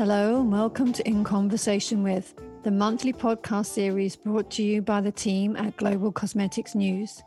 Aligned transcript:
Hello, 0.00 0.40
and 0.40 0.50
welcome 0.50 0.94
to 0.94 1.06
In 1.06 1.24
Conversation 1.24 2.02
with, 2.02 2.34
the 2.62 2.70
monthly 2.70 3.12
podcast 3.12 3.66
series 3.66 4.16
brought 4.16 4.50
to 4.52 4.62
you 4.62 4.80
by 4.80 5.02
the 5.02 5.12
team 5.12 5.56
at 5.56 5.76
Global 5.76 6.10
Cosmetics 6.10 6.74
News. 6.74 7.22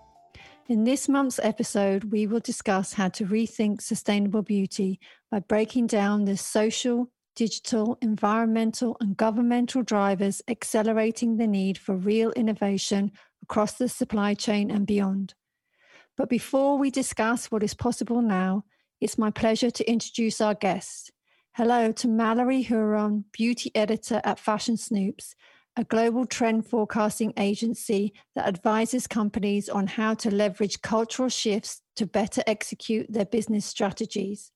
In 0.69 0.83
this 0.83 1.07
month's 1.07 1.39
episode, 1.43 2.05
we 2.05 2.25
will 2.25 2.39
discuss 2.39 2.91
how 2.91 3.09
to 3.09 3.27
rethink 3.27 3.79
sustainable 3.79 4.41
beauty 4.41 4.99
by 5.29 5.37
breaking 5.41 5.85
down 5.85 6.25
the 6.25 6.35
social, 6.35 7.11
digital, 7.35 7.95
environmental, 8.01 8.97
and 8.99 9.15
governmental 9.15 9.83
drivers 9.83 10.41
accelerating 10.47 11.37
the 11.37 11.45
need 11.45 11.77
for 11.77 11.95
real 11.95 12.31
innovation 12.31 13.11
across 13.43 13.73
the 13.73 13.87
supply 13.87 14.33
chain 14.33 14.71
and 14.71 14.87
beyond. 14.87 15.35
But 16.17 16.27
before 16.27 16.79
we 16.79 16.89
discuss 16.89 17.51
what 17.51 17.61
is 17.61 17.75
possible 17.75 18.23
now, 18.23 18.65
it's 18.99 19.19
my 19.19 19.29
pleasure 19.29 19.69
to 19.69 19.87
introduce 19.87 20.41
our 20.41 20.55
guest. 20.55 21.12
Hello 21.55 21.91
to 21.91 22.07
Mallory 22.07 22.63
Huron, 22.63 23.25
beauty 23.31 23.69
editor 23.75 24.19
at 24.23 24.39
Fashion 24.39 24.73
Snoops, 24.75 25.35
a 25.77 25.83
global 25.83 26.25
trend 26.25 26.65
forecasting 26.65 27.31
agency 27.37 28.11
that 28.33 28.47
advises 28.47 29.05
companies 29.05 29.69
on 29.69 29.85
how 29.85 30.15
to 30.15 30.33
leverage 30.33 30.81
cultural 30.81 31.29
shifts 31.29 31.83
to 31.95 32.07
better 32.07 32.41
execute 32.47 33.05
their 33.07 33.27
business 33.27 33.67
strategies. 33.67 34.49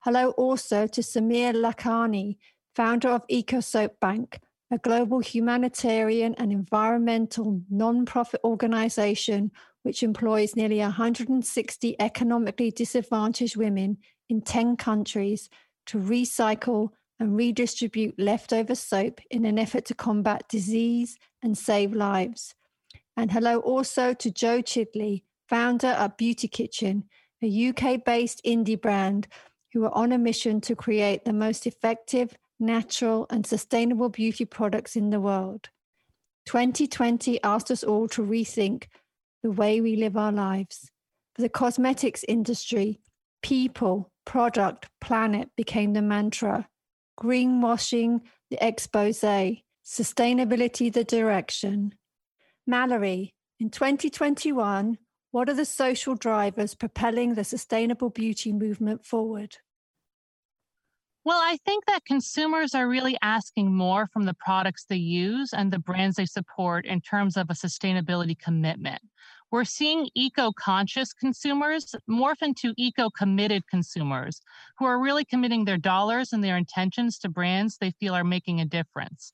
Hello 0.00 0.32
also 0.32 0.86
to 0.86 1.00
Samir 1.00 1.54
Lakhani, 1.54 2.36
founder 2.76 3.08
of 3.08 3.26
EcoSoap 3.28 3.92
Bank, 3.98 4.38
a 4.70 4.76
global 4.76 5.20
humanitarian 5.20 6.34
and 6.34 6.52
environmental 6.52 7.62
non-profit 7.70 8.42
organization 8.44 9.50
which 9.82 10.02
employs 10.02 10.54
nearly 10.54 10.80
160 10.80 11.96
economically 11.98 12.70
disadvantaged 12.70 13.56
women 13.56 13.96
in 14.28 14.42
10 14.42 14.76
countries 14.76 15.48
to 15.88 15.98
recycle 15.98 16.90
and 17.18 17.36
redistribute 17.36 18.14
leftover 18.18 18.74
soap 18.74 19.20
in 19.30 19.44
an 19.44 19.58
effort 19.58 19.84
to 19.86 19.94
combat 19.94 20.48
disease 20.48 21.18
and 21.42 21.58
save 21.58 21.92
lives. 21.92 22.54
And 23.16 23.32
hello 23.32 23.58
also 23.58 24.14
to 24.14 24.30
Jo 24.30 24.62
Chidley, 24.62 25.24
founder 25.48 25.88
of 25.88 26.16
Beauty 26.16 26.46
Kitchen, 26.46 27.04
a 27.42 27.68
UK 27.68 28.04
based 28.04 28.40
indie 28.44 28.80
brand 28.80 29.26
who 29.72 29.84
are 29.84 29.94
on 29.94 30.12
a 30.12 30.18
mission 30.18 30.60
to 30.62 30.76
create 30.76 31.24
the 31.24 31.32
most 31.32 31.66
effective, 31.66 32.36
natural, 32.60 33.26
and 33.30 33.44
sustainable 33.46 34.08
beauty 34.08 34.44
products 34.44 34.94
in 34.94 35.10
the 35.10 35.20
world. 35.20 35.68
2020 36.46 37.42
asked 37.42 37.70
us 37.70 37.82
all 37.82 38.08
to 38.08 38.24
rethink 38.24 38.84
the 39.42 39.50
way 39.50 39.80
we 39.80 39.96
live 39.96 40.16
our 40.16 40.32
lives. 40.32 40.90
For 41.34 41.42
the 41.42 41.48
cosmetics 41.48 42.24
industry, 42.26 43.00
people, 43.42 44.10
product, 44.28 44.90
planet 45.00 45.48
became 45.56 45.94
the 45.94 46.02
mantra, 46.02 46.68
greenwashing 47.18 48.20
the 48.50 48.58
expose, 48.60 49.24
sustainability 49.82 50.92
the 50.92 51.02
direction. 51.02 51.94
Mallory, 52.66 53.34
in 53.58 53.70
2021, 53.70 54.98
what 55.30 55.48
are 55.48 55.54
the 55.54 55.64
social 55.64 56.14
drivers 56.14 56.74
propelling 56.74 57.34
the 57.34 57.42
sustainable 57.42 58.10
beauty 58.10 58.52
movement 58.52 59.06
forward? 59.06 59.56
Well, 61.24 61.40
I 61.42 61.56
think 61.64 61.86
that 61.86 62.04
consumers 62.04 62.74
are 62.74 62.88
really 62.88 63.16
asking 63.22 63.74
more 63.74 64.08
from 64.12 64.26
the 64.26 64.34
products 64.34 64.84
they 64.84 64.96
use 64.96 65.54
and 65.54 65.72
the 65.72 65.78
brands 65.78 66.16
they 66.16 66.26
support 66.26 66.84
in 66.84 67.00
terms 67.00 67.38
of 67.38 67.48
a 67.48 67.54
sustainability 67.54 68.38
commitment. 68.38 69.00
We're 69.50 69.64
seeing 69.64 70.10
eco 70.14 70.52
conscious 70.52 71.14
consumers 71.14 71.94
morph 72.08 72.42
into 72.42 72.74
eco 72.76 73.08
committed 73.08 73.66
consumers 73.66 74.42
who 74.78 74.84
are 74.84 75.00
really 75.00 75.24
committing 75.24 75.64
their 75.64 75.78
dollars 75.78 76.34
and 76.34 76.44
their 76.44 76.58
intentions 76.58 77.18
to 77.20 77.30
brands 77.30 77.78
they 77.78 77.92
feel 77.92 78.14
are 78.14 78.24
making 78.24 78.60
a 78.60 78.66
difference. 78.66 79.32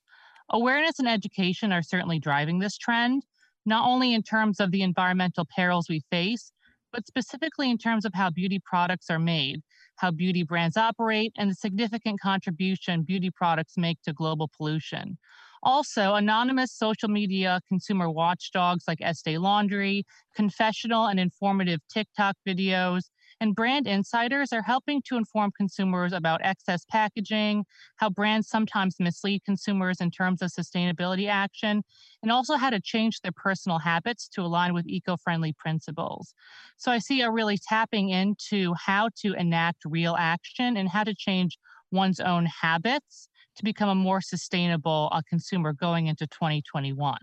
Awareness 0.51 0.99
and 0.99 1.07
education 1.07 1.73
are 1.73 1.81
certainly 1.81 2.17
driving 2.17 2.59
this 2.59 2.77
trend, 2.77 3.23
not 3.65 3.85
only 3.85 4.13
in 4.13 4.23
terms 4.23 4.61
of 4.61 4.71
the 4.71 4.83
environmental 4.83 5.45
perils 5.53 5.89
we 5.89 6.01
face, 6.09 6.53
but 6.93 7.05
specifically 7.05 7.69
in 7.69 7.77
terms 7.77 8.05
of 8.05 8.13
how 8.13 8.29
beauty 8.29 8.61
products 8.63 9.09
are 9.09 9.19
made, 9.19 9.61
how 9.97 10.11
beauty 10.11 10.43
brands 10.43 10.77
operate, 10.77 11.33
and 11.37 11.51
the 11.51 11.55
significant 11.55 12.21
contribution 12.21 13.03
beauty 13.03 13.29
products 13.29 13.73
make 13.75 14.01
to 14.03 14.13
global 14.13 14.49
pollution. 14.55 15.17
Also, 15.65 16.13
anonymous 16.13 16.71
social 16.71 17.09
media 17.09 17.59
consumer 17.67 18.09
watchdogs 18.09 18.85
like 18.87 19.01
Estee 19.01 19.37
Laundry, 19.39 20.05
confessional 20.35 21.07
and 21.07 21.19
informative 21.19 21.81
TikTok 21.91 22.35
videos, 22.47 23.09
and 23.41 23.55
brand 23.55 23.87
insiders 23.87 24.53
are 24.53 24.61
helping 24.61 25.01
to 25.07 25.17
inform 25.17 25.51
consumers 25.57 26.13
about 26.13 26.39
excess 26.43 26.85
packaging, 26.89 27.65
how 27.97 28.09
brands 28.11 28.47
sometimes 28.47 28.97
mislead 28.99 29.43
consumers 29.43 29.99
in 29.99 30.11
terms 30.11 30.41
of 30.41 30.51
sustainability 30.51 31.27
action, 31.27 31.83
and 32.21 32.31
also 32.31 32.55
how 32.57 32.69
to 32.69 32.79
change 32.79 33.21
their 33.21 33.33
personal 33.35 33.79
habits 33.79 34.29
to 34.29 34.41
align 34.41 34.73
with 34.73 34.87
eco 34.87 35.17
friendly 35.17 35.51
principles. 35.57 36.33
So 36.77 36.91
I 36.91 36.99
see 36.99 37.21
a 37.21 37.31
really 37.31 37.57
tapping 37.57 38.09
into 38.09 38.75
how 38.85 39.09
to 39.23 39.33
enact 39.33 39.79
real 39.85 40.15
action 40.17 40.77
and 40.77 40.89
how 40.89 41.03
to 41.03 41.15
change 41.15 41.57
one's 41.91 42.19
own 42.19 42.45
habits 42.45 43.29
to 43.55 43.63
become 43.63 43.89
a 43.89 43.95
more 43.95 44.21
sustainable 44.21 45.09
uh, 45.11 45.21
consumer 45.29 45.73
going 45.73 46.07
into 46.07 46.27
2021. 46.27 47.17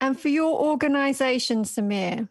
And 0.00 0.18
for 0.18 0.28
your 0.28 0.60
organization, 0.60 1.64
Samir, 1.64 2.28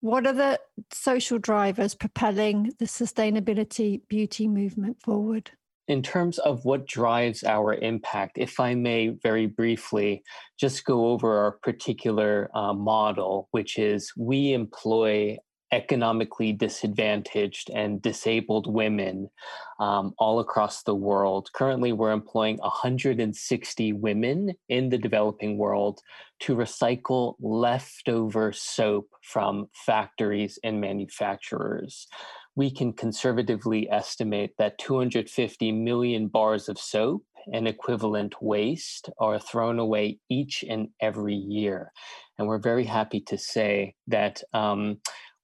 what 0.00 0.26
are 0.26 0.32
the 0.32 0.60
social 0.92 1.38
drivers 1.38 1.94
propelling 1.94 2.72
the 2.78 2.86
sustainability 2.86 4.00
beauty 4.08 4.48
movement 4.48 5.02
forward? 5.02 5.50
In 5.88 6.02
terms 6.02 6.38
of 6.38 6.64
what 6.64 6.86
drives 6.86 7.42
our 7.44 7.74
impact, 7.74 8.38
if 8.38 8.60
I 8.60 8.74
may 8.74 9.08
very 9.08 9.46
briefly 9.46 10.22
just 10.58 10.84
go 10.84 11.08
over 11.08 11.38
our 11.38 11.52
particular 11.62 12.48
uh, 12.54 12.72
model, 12.72 13.48
which 13.50 13.76
is 13.76 14.12
we 14.16 14.52
employ 14.52 15.36
economically 15.72 16.52
disadvantaged 16.52 17.70
and 17.70 18.02
disabled 18.02 18.72
women 18.72 19.30
um, 19.78 20.14
all 20.18 20.40
across 20.40 20.82
the 20.82 20.94
world. 20.94 21.48
Currently, 21.54 21.92
we're 21.92 22.12
employing 22.12 22.58
160 22.58 23.92
women 23.94 24.52
in 24.68 24.88
the 24.88 24.98
developing 24.98 25.58
world 25.58 26.00
to 26.40 26.56
recycle 26.56 27.34
leftover 27.40 28.52
soap 28.52 29.08
from 29.22 29.68
factories 29.72 30.58
and 30.64 30.80
manufacturers. 30.80 32.06
We 32.56 32.70
can 32.70 32.92
conservatively 32.92 33.88
estimate 33.90 34.54
that 34.58 34.78
250 34.78 35.72
million 35.72 36.28
bars 36.28 36.68
of 36.68 36.78
soap 36.78 37.22
and 37.52 37.66
equivalent 37.66 38.34
waste 38.42 39.08
are 39.18 39.38
thrown 39.38 39.78
away 39.78 40.18
each 40.28 40.64
and 40.68 40.88
every 41.00 41.34
year. 41.34 41.92
And 42.38 42.48
we're 42.48 42.58
very 42.58 42.84
happy 42.84 43.20
to 43.20 43.38
say 43.38 43.94
that 44.08 44.42
um, 44.52 44.98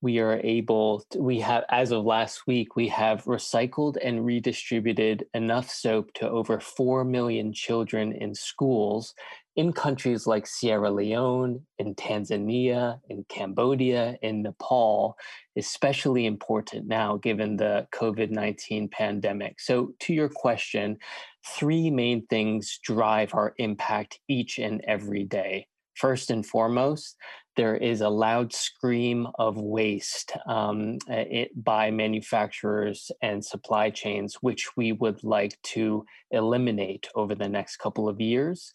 we 0.06 0.20
are 0.20 0.40
able 0.44 1.04
to, 1.10 1.18
we 1.18 1.40
have 1.40 1.64
as 1.68 1.90
of 1.90 2.04
last 2.04 2.46
week 2.46 2.76
we 2.76 2.86
have 2.86 3.24
recycled 3.24 3.96
and 4.00 4.24
redistributed 4.24 5.26
enough 5.34 5.68
soap 5.68 6.14
to 6.14 6.30
over 6.30 6.60
4 6.60 7.04
million 7.04 7.52
children 7.52 8.12
in 8.12 8.32
schools 8.32 9.14
in 9.56 9.72
countries 9.72 10.24
like 10.24 10.46
Sierra 10.46 10.92
Leone, 10.92 11.60
in 11.80 11.96
Tanzania, 11.96 13.00
in 13.08 13.24
Cambodia, 13.28 14.16
in 14.22 14.42
Nepal, 14.42 15.16
especially 15.56 16.26
important 16.26 16.86
now 16.86 17.16
given 17.16 17.56
the 17.56 17.88
COVID 17.92 18.30
19 18.30 18.88
pandemic. 18.88 19.58
So, 19.58 19.92
to 20.02 20.14
your 20.14 20.28
question, 20.28 20.98
three 21.44 21.90
main 21.90 22.26
things 22.26 22.78
drive 22.84 23.34
our 23.34 23.54
impact 23.58 24.20
each 24.28 24.60
and 24.60 24.80
every 24.86 25.24
day. 25.24 25.66
First 25.96 26.30
and 26.30 26.46
foremost, 26.46 27.16
there 27.56 27.76
is 27.76 28.00
a 28.00 28.08
loud 28.08 28.52
scream 28.52 29.26
of 29.38 29.56
waste 29.56 30.32
um, 30.46 30.98
it, 31.08 31.50
by 31.64 31.90
manufacturers 31.90 33.10
and 33.22 33.44
supply 33.44 33.90
chains, 33.90 34.36
which 34.40 34.76
we 34.76 34.92
would 34.92 35.24
like 35.24 35.60
to 35.62 36.04
eliminate 36.30 37.08
over 37.14 37.34
the 37.34 37.48
next 37.48 37.78
couple 37.78 38.08
of 38.08 38.20
years. 38.20 38.72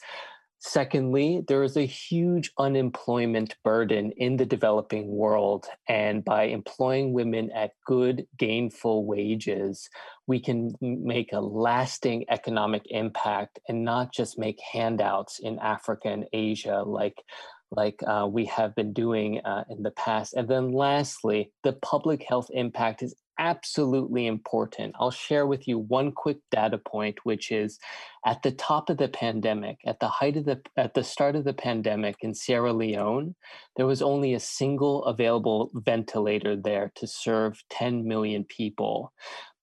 Secondly, 0.64 1.44
there 1.48 1.64
is 1.64 1.76
a 1.76 1.88
huge 1.88 2.52
unemployment 2.60 3.56
burden 3.64 4.12
in 4.18 4.38
the 4.38 4.46
developing 4.46 5.08
world. 5.08 5.66
And 5.90 6.24
by 6.24 6.44
employing 6.44 7.14
women 7.14 7.50
at 7.52 7.72
good, 7.88 8.28
gainful 8.38 9.08
wages, 9.08 9.90
we 10.28 10.40
can 10.40 10.76
make 10.80 11.34
a 11.34 11.42
lasting 11.42 12.26
economic 12.30 12.84
impact 12.92 13.60
and 13.68 13.84
not 13.84 14.14
just 14.14 14.38
make 14.38 14.60
handouts 14.72 15.40
in 15.40 15.58
Africa 15.58 16.10
and 16.10 16.26
Asia 16.32 16.84
like 16.86 17.24
like 17.72 18.02
uh, 18.06 18.28
we 18.30 18.46
have 18.46 18.76
been 18.76 18.94
doing 18.94 19.40
uh, 19.46 19.64
in 19.70 19.82
the 19.82 19.92
past. 19.92 20.34
And 20.34 20.48
then 20.48 20.74
lastly, 20.74 21.52
the 21.64 21.74
public 21.74 22.24
health 22.28 22.50
impact 22.54 23.02
is 23.02 23.16
absolutely 23.40 24.28
important. 24.28 24.94
I'll 25.00 25.10
share 25.10 25.48
with 25.48 25.68
you 25.68 25.80
one 25.80 26.12
quick 26.12 26.38
data 26.52 26.78
point, 26.78 27.18
which 27.24 27.52
is 27.52 27.80
at 28.26 28.44
the 28.44 28.52
top 28.52 28.90
of 28.90 28.98
the 28.98 29.08
pandemic, 29.08 29.78
at 29.86 30.00
the 30.00 30.10
height 30.10 30.38
of 30.38 30.46
the, 30.46 30.62
at 30.78 30.94
the 30.94 31.04
start 31.04 31.36
of 31.36 31.44
the 31.44 31.54
pandemic 31.54 32.18
in 32.22 32.36
Sierra 32.36 32.72
Leone, 32.72 33.34
there 33.78 33.88
was 33.88 34.02
only 34.02 34.34
a 34.34 34.40
single 34.40 35.04
available 35.06 35.72
ventilator 35.74 36.56
there 36.56 36.92
to 36.96 37.08
serve 37.08 37.64
10 37.70 38.08
million 38.08 38.44
people. 38.44 39.12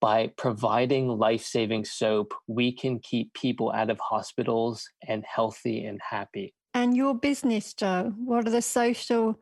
by 0.01 0.33
providing 0.37 1.09
life 1.09 1.43
saving 1.43 1.85
soap, 1.85 2.33
we 2.47 2.73
can 2.73 3.01
keep 3.01 3.33
people 3.35 3.73
out 3.73 3.91
of 3.91 3.99
hospitals 3.99 4.89
and 5.09 5.25
healthy 5.25 5.85
and 5.85 6.01
happy. 6.09 6.55
And 6.75 6.97
your 6.97 7.15
business, 7.15 7.75
Jo, 7.75 8.13
what 8.17 8.47
are 8.47 8.51
the 8.51 8.63
social 8.63 9.39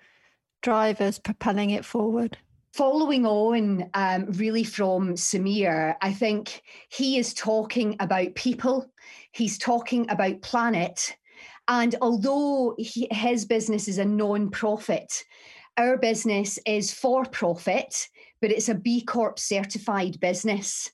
drivers 0.63 1.19
propelling 1.19 1.71
it 1.71 1.85
forward? 1.85 2.39
Following 2.73 3.25
on 3.25 3.89
um, 3.95 4.27
really 4.33 4.65
from 4.65 5.15
Samir, 5.15 5.97
I 6.03 6.13
think 6.13 6.63
he 6.89 7.19
is 7.19 7.33
talking 7.33 7.97
about 8.01 8.35
people, 8.35 8.91
he's 9.33 9.59
talking 9.59 10.09
about 10.11 10.43
planet. 10.43 11.17
And 11.69 11.95
although 12.01 12.75
he, 12.79 13.09
his 13.11 13.45
business 13.45 13.89
is 13.89 13.99
a 13.99 14.05
non 14.05 14.51
profit, 14.51 15.25
our 15.77 15.97
business 15.97 16.59
is 16.67 16.93
for 16.93 17.25
profit, 17.25 18.09
but 18.41 18.51
it's 18.51 18.69
a 18.69 18.75
B 18.75 19.03
Corp 19.03 19.39
certified 19.39 20.21
business 20.21 20.91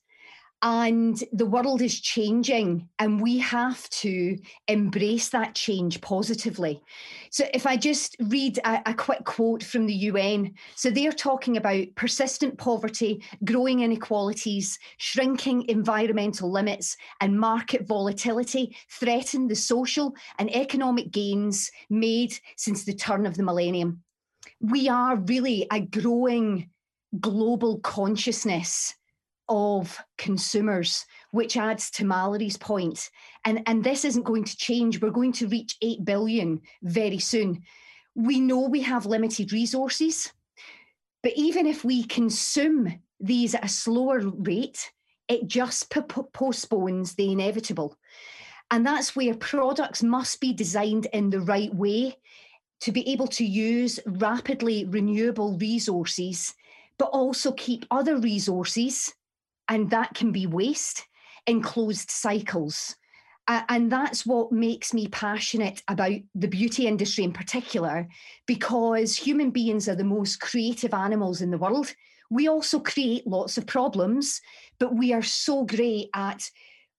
and 0.63 1.21
the 1.33 1.45
world 1.45 1.81
is 1.81 1.99
changing 1.99 2.87
and 2.97 3.21
we 3.21 3.37
have 3.37 3.89
to 3.89 4.37
embrace 4.69 5.27
that 5.29 5.53
change 5.55 5.99
positively. 5.99 6.81
So 7.31 7.45
if 7.53 7.67
i 7.67 7.75
just 7.75 8.15
read 8.19 8.59
a, 8.65 8.81
a, 8.85 8.93
quick 8.93 9.25
quote 9.25 9.61
from 9.61 9.85
the 9.85 9.95
un 9.95 10.53
so 10.75 10.89
they're 10.89 11.11
talking 11.11 11.57
about 11.57 11.87
persistent 11.95 12.57
poverty 12.57 13.21
growing 13.43 13.81
inequalities 13.81 14.79
shrinking 14.97 15.67
environmental 15.67 16.49
limits 16.49 16.95
and 17.19 17.37
market 17.37 17.85
volatility 17.85 18.75
threaten 18.89 19.47
the 19.47 19.55
social 19.55 20.15
and 20.39 20.55
economic 20.55 21.11
gains 21.11 21.69
made 21.89 22.33
since 22.55 22.85
the 22.85 22.93
turn 22.93 23.25
of 23.25 23.35
the 23.35 23.43
millennium. 23.43 24.01
We 24.61 24.87
are 24.87 25.17
really 25.17 25.67
a 25.71 25.81
growing 25.81 26.69
global 27.19 27.79
consciousness 27.79 28.95
of 29.49 29.97
consumers, 30.17 31.05
which 31.31 31.57
adds 31.57 31.89
to 31.91 32.05
Mallory's 32.05 32.57
point. 32.57 33.09
And, 33.45 33.61
and 33.65 33.83
this 33.83 34.05
isn't 34.05 34.23
going 34.23 34.45
to 34.45 34.57
change. 34.57 35.01
We're 35.01 35.11
going 35.11 35.33
to 35.33 35.47
reach 35.47 35.77
8 35.81 36.05
billion 36.05 36.61
very 36.81 37.19
soon. 37.19 37.63
We 38.15 38.39
know 38.39 38.61
we 38.61 38.81
have 38.81 39.05
limited 39.05 39.51
resources, 39.51 40.31
but 41.21 41.33
even 41.35 41.65
if 41.65 41.83
we 41.83 42.03
consume 42.03 43.01
these 43.19 43.55
at 43.55 43.65
a 43.65 43.69
slower 43.69 44.19
rate, 44.19 44.91
it 45.27 45.47
just 45.47 45.89
p- 45.89 46.01
postpones 46.33 47.15
the 47.15 47.31
inevitable. 47.31 47.97
And 48.71 48.85
that's 48.85 49.15
where 49.15 49.35
products 49.35 50.03
must 50.03 50.39
be 50.41 50.53
designed 50.53 51.07
in 51.13 51.29
the 51.29 51.41
right 51.41 51.73
way 51.73 52.17
to 52.81 52.91
be 52.91 53.07
able 53.09 53.27
to 53.27 53.45
use 53.45 53.99
rapidly 54.05 54.85
renewable 54.85 55.57
resources, 55.57 56.53
but 56.97 57.05
also 57.05 57.51
keep 57.53 57.85
other 57.91 58.17
resources 58.17 59.13
and 59.67 59.89
that 59.89 60.13
can 60.13 60.31
be 60.31 60.47
waste 60.47 61.05
in 61.45 61.61
closed 61.61 62.09
cycles. 62.09 62.95
Uh, 63.47 63.61
and 63.67 63.91
that's 63.91 64.25
what 64.25 64.53
makes 64.53 64.93
me 64.93 65.07
passionate 65.07 65.83
about 65.89 66.13
the 66.33 66.47
beauty 66.47 66.87
industry 66.87 67.25
in 67.25 67.33
particular, 67.33 68.07
because 68.45 69.15
human 69.17 69.51
beings 69.51 69.89
are 69.89 69.95
the 69.95 70.03
most 70.03 70.39
creative 70.39 70.93
animals 70.93 71.41
in 71.41 71.51
the 71.51 71.57
world. 71.57 71.93
We 72.29 72.47
also 72.47 72.79
create 72.79 73.27
lots 73.27 73.57
of 73.57 73.67
problems, 73.67 74.41
but 74.79 74.95
we 74.95 75.11
are 75.13 75.21
so 75.21 75.65
great 75.65 76.09
at 76.15 76.49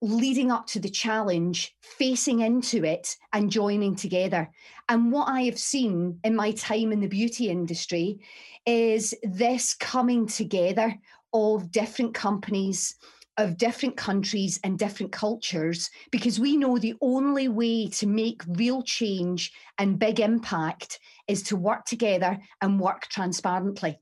leading 0.02 0.50
up 0.50 0.66
to 0.66 0.78
the 0.78 0.90
challenge, 0.90 1.74
facing 1.80 2.40
into 2.40 2.84
it, 2.84 3.16
and 3.32 3.50
joining 3.50 3.96
together. 3.96 4.50
And 4.90 5.10
what 5.10 5.28
I 5.30 5.42
have 5.42 5.58
seen 5.58 6.20
in 6.24 6.36
my 6.36 6.52
time 6.52 6.92
in 6.92 7.00
the 7.00 7.06
beauty 7.06 7.48
industry 7.48 8.20
is 8.66 9.14
this 9.22 9.72
coming 9.72 10.26
together 10.26 10.94
of 11.34 11.70
different 11.70 12.14
companies 12.14 12.96
of 13.36 13.56
different 13.56 13.96
countries 13.96 14.60
and 14.62 14.78
different 14.78 15.10
cultures 15.10 15.90
because 16.12 16.38
we 16.38 16.56
know 16.56 16.78
the 16.78 16.94
only 17.00 17.48
way 17.48 17.88
to 17.88 18.06
make 18.06 18.42
real 18.46 18.82
change 18.82 19.52
and 19.78 19.98
big 19.98 20.20
impact 20.20 21.00
is 21.26 21.42
to 21.42 21.56
work 21.56 21.84
together 21.84 22.38
and 22.60 22.78
work 22.78 23.08
transparently. 23.08 23.98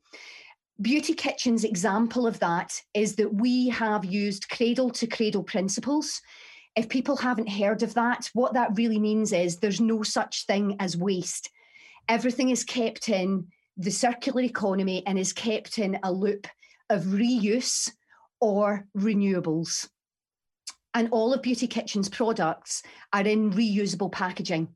Beauty 0.81 1.15
Kitchen's 1.15 1.65
example 1.65 2.27
of 2.27 2.39
that 2.41 2.79
is 2.93 3.15
that 3.17 3.33
we 3.33 3.69
have 3.69 4.05
used 4.05 4.49
cradle 4.49 4.91
to 4.91 5.07
cradle 5.07 5.43
principles. 5.43 6.21
If 6.77 6.89
people 6.89 7.17
haven't 7.17 7.49
heard 7.49 7.83
of 7.83 7.95
that, 7.95 8.29
what 8.35 8.55
that 8.55 8.77
really 8.77 8.99
means 8.99 9.33
is 9.33 9.59
there's 9.59 9.81
no 9.81 10.03
such 10.03 10.47
thing 10.47 10.77
as 10.81 10.97
waste. 10.97 11.51
Everything 12.09 12.51
is 12.51 12.65
kept 12.65 13.09
in 13.09 13.47
the 13.77 13.91
circular 13.91 14.43
economy 14.43 15.07
and 15.07 15.19
is 15.19 15.33
kept 15.33 15.79
in 15.79 15.99
a 16.03 16.13
loop 16.13 16.47
of 16.91 17.03
reuse 17.05 17.91
or 18.41 18.87
renewables. 18.97 19.89
And 20.95 21.09
all 21.11 21.33
of 21.33 21.43
Beauty 21.43 21.67
Kitchen's 21.67 22.09
products 22.09 22.83
are 23.13 23.27
in 23.27 23.53
reusable 23.53 24.13
packaging. 24.13 24.69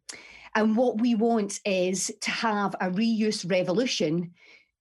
And 0.54 0.76
what 0.76 1.00
we 1.00 1.14
want 1.14 1.60
is 1.66 2.10
to 2.22 2.30
have 2.30 2.74
a 2.80 2.90
reuse 2.90 3.48
revolution 3.50 4.32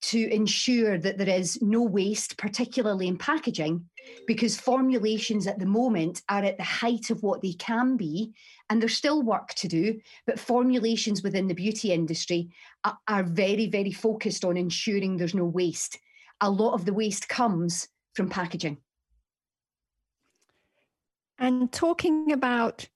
to 0.02 0.32
ensure 0.32 0.98
that 0.98 1.18
there 1.18 1.28
is 1.28 1.60
no 1.60 1.82
waste, 1.82 2.36
particularly 2.38 3.08
in 3.08 3.18
packaging, 3.18 3.84
because 4.26 4.58
formulations 4.58 5.46
at 5.46 5.58
the 5.58 5.66
moment 5.66 6.22
are 6.28 6.44
at 6.44 6.56
the 6.58 6.64
height 6.64 7.10
of 7.10 7.22
what 7.22 7.42
they 7.42 7.54
can 7.54 7.96
be, 7.96 8.32
and 8.70 8.80
there's 8.80 8.96
still 8.96 9.22
work 9.22 9.48
to 9.54 9.68
do. 9.68 9.98
But 10.26 10.38
formulations 10.38 11.22
within 11.22 11.48
the 11.48 11.54
beauty 11.54 11.92
industry 11.92 12.50
are, 12.84 12.98
are 13.08 13.24
very, 13.24 13.66
very 13.66 13.92
focused 13.92 14.44
on 14.44 14.56
ensuring 14.56 15.16
there's 15.16 15.34
no 15.34 15.44
waste 15.44 15.98
a 16.40 16.50
lot 16.50 16.74
of 16.74 16.84
the 16.84 16.92
waste 16.92 17.28
comes 17.28 17.88
from 18.14 18.28
packaging. 18.28 18.78
And 21.38 21.70
talking 21.70 22.32
about 22.32 22.88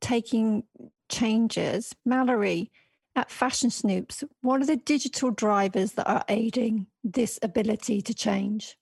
taking 0.00 0.64
changes, 1.08 1.94
Mallory, 2.04 2.70
at 3.16 3.30
Fashion 3.30 3.70
Snoops, 3.70 4.22
what 4.42 4.62
are 4.62 4.66
the 4.66 4.76
digital 4.76 5.30
drivers 5.30 5.92
that 5.92 6.08
are 6.08 6.24
aiding 6.28 6.86
this 7.02 7.38
ability 7.42 8.00
to 8.02 8.14
change? 8.14 8.76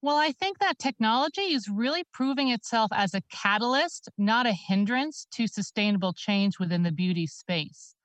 Well, 0.00 0.16
I 0.16 0.30
think 0.30 0.60
that 0.60 0.78
technology 0.78 1.52
is 1.52 1.68
really 1.68 2.04
proving 2.12 2.50
itself 2.50 2.90
as 2.94 3.12
a 3.12 3.22
catalyst, 3.30 4.08
not 4.16 4.46
a 4.46 4.52
hindrance 4.52 5.26
to 5.32 5.48
sustainable 5.48 6.12
change 6.12 6.60
within 6.60 6.84
the 6.84 6.92
beauty 6.92 7.26
space. 7.26 7.95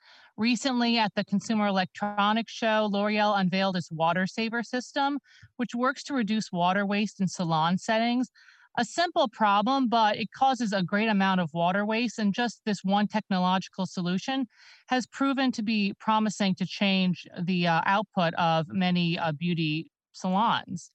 Recently, 0.42 0.98
at 0.98 1.14
the 1.14 1.24
Consumer 1.24 1.68
Electronics 1.68 2.52
Show, 2.52 2.90
L'Oreal 2.92 3.40
unveiled 3.40 3.78
its 3.78 3.92
water 3.92 4.26
saver 4.26 4.64
system, 4.64 5.19
which 5.57 5.76
works 5.76 6.04
to 6.06 6.16
reduce 6.16 6.52
water 6.52 6.83
waste 6.83 7.21
in 7.21 7.28
salon 7.28 7.78
settings. 7.78 8.31
A 8.76 8.83
simple 8.83 9.28
problem, 9.28 9.88
but 9.88 10.18
it 10.18 10.31
causes 10.36 10.74
a 10.74 10.81
great 10.81 11.10
amount 11.10 11.42
of 11.42 11.54
water 11.54 11.86
waste. 11.86 12.18
And 12.18 12.33
just 12.33 12.62
this 12.66 12.83
one 12.83 13.07
technological 13.07 13.86
solution 13.86 14.48
has 14.88 15.06
proven 15.06 15.52
to 15.52 15.62
be 15.62 15.94
promising 16.00 16.56
to 16.56 16.66
change 16.66 17.28
the 17.40 17.68
uh, 17.68 17.81
output 17.86 18.33
of 18.33 18.66
many 18.68 19.19
uh, 19.19 19.33
beauty 19.33 19.92
salons. 20.12 20.92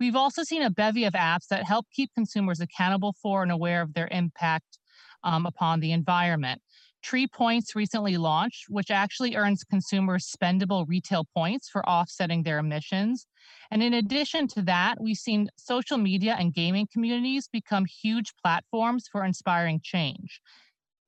We've 0.00 0.16
also 0.16 0.42
seen 0.42 0.62
a 0.62 0.70
bevy 0.70 1.04
of 1.04 1.12
apps 1.12 1.46
that 1.50 1.62
help 1.64 1.86
keep 1.92 2.10
consumers 2.16 2.58
accountable 2.58 3.14
for 3.22 3.44
and 3.44 3.52
aware 3.52 3.80
of 3.80 3.94
their 3.94 4.08
impact 4.10 4.80
um, 5.22 5.46
upon 5.46 5.78
the 5.78 5.92
environment. 5.92 6.62
Tree 7.02 7.26
Points 7.26 7.76
recently 7.76 8.16
launched, 8.16 8.64
which 8.68 8.90
actually 8.90 9.36
earns 9.36 9.64
consumers 9.64 10.30
spendable 10.30 10.84
retail 10.88 11.24
points 11.34 11.68
for 11.68 11.88
offsetting 11.88 12.42
their 12.42 12.58
emissions. 12.58 13.26
And 13.70 13.82
in 13.82 13.94
addition 13.94 14.48
to 14.48 14.62
that, 14.62 15.00
we've 15.00 15.16
seen 15.16 15.48
social 15.56 15.98
media 15.98 16.36
and 16.38 16.52
gaming 16.52 16.88
communities 16.92 17.48
become 17.48 17.84
huge 17.84 18.32
platforms 18.42 19.06
for 19.10 19.24
inspiring 19.24 19.80
change. 19.82 20.40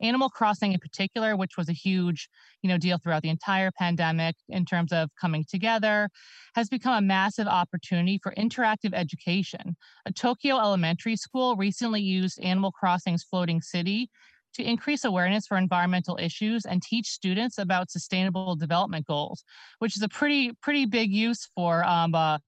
Animal 0.02 0.30
Crossing 0.30 0.72
in 0.72 0.80
particular, 0.80 1.36
which 1.36 1.56
was 1.56 1.68
a 1.68 1.74
huge, 1.74 2.28
you 2.62 2.68
know, 2.68 2.78
deal 2.78 2.98
throughout 2.98 3.22
the 3.22 3.28
entire 3.28 3.70
pandemic 3.70 4.34
in 4.48 4.64
terms 4.64 4.92
of 4.92 5.10
coming 5.20 5.44
together, 5.48 6.08
has 6.54 6.68
become 6.68 6.94
a 6.94 7.06
massive 7.06 7.46
opportunity 7.46 8.18
for 8.22 8.34
interactive 8.36 8.94
education. 8.94 9.76
A 10.06 10.12
Tokyo 10.12 10.58
elementary 10.58 11.16
school 11.16 11.56
recently 11.56 12.00
used 12.00 12.40
Animal 12.40 12.72
Crossing's 12.72 13.24
Floating 13.24 13.60
City 13.60 14.08
to 14.54 14.62
increase 14.62 15.04
awareness 15.04 15.46
for 15.46 15.56
environmental 15.56 16.18
issues 16.20 16.64
and 16.64 16.82
teach 16.82 17.08
students 17.08 17.58
about 17.58 17.90
sustainable 17.90 18.56
development 18.56 19.06
goals, 19.06 19.44
which 19.78 19.96
is 19.96 20.02
a 20.02 20.08
pretty 20.08 20.52
pretty 20.62 20.86
big 20.86 21.12
use 21.12 21.48
for 21.54 21.84
um, 21.84 22.14
a, 22.14 22.40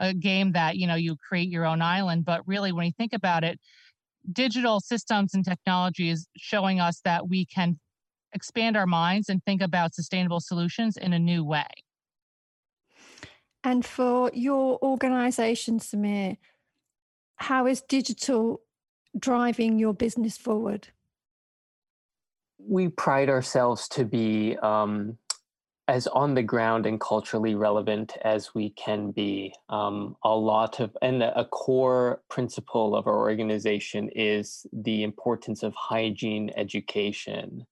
a 0.00 0.14
game 0.14 0.52
that 0.52 0.76
you 0.76 0.86
know 0.86 0.94
you 0.94 1.16
create 1.16 1.48
your 1.48 1.66
own 1.66 1.82
island. 1.82 2.24
But 2.24 2.46
really, 2.46 2.72
when 2.72 2.86
you 2.86 2.92
think 2.96 3.12
about 3.12 3.44
it, 3.44 3.58
digital 4.32 4.80
systems 4.80 5.34
and 5.34 5.44
technology 5.44 6.10
is 6.10 6.28
showing 6.36 6.80
us 6.80 7.00
that 7.04 7.28
we 7.28 7.46
can 7.46 7.78
expand 8.32 8.76
our 8.76 8.86
minds 8.86 9.28
and 9.28 9.42
think 9.44 9.62
about 9.62 9.94
sustainable 9.94 10.40
solutions 10.40 10.96
in 10.96 11.12
a 11.12 11.18
new 11.18 11.44
way. 11.44 11.66
And 13.64 13.84
for 13.84 14.30
your 14.32 14.78
organization, 14.82 15.78
Samir, 15.78 16.36
how 17.36 17.66
is 17.66 17.82
digital 17.82 18.60
driving 19.18 19.78
your 19.78 19.94
business 19.94 20.36
forward? 20.36 20.88
We 22.58 22.88
pride 22.88 23.30
ourselves 23.30 23.88
to 23.88 24.04
be 24.04 24.56
um, 24.62 25.16
as 25.88 26.06
on 26.08 26.34
the 26.34 26.42
ground 26.42 26.84
and 26.84 27.00
culturally 27.00 27.54
relevant 27.54 28.12
as 28.22 28.54
we 28.54 28.70
can 28.70 29.10
be. 29.10 29.54
Um, 29.70 30.16
a 30.22 30.36
lot 30.36 30.80
of, 30.80 30.94
and 31.00 31.22
a 31.22 31.46
core 31.46 32.22
principle 32.28 32.94
of 32.94 33.06
our 33.06 33.16
organization 33.16 34.10
is 34.14 34.66
the 34.72 35.02
importance 35.02 35.62
of 35.62 35.74
hygiene 35.74 36.50
education. 36.56 37.66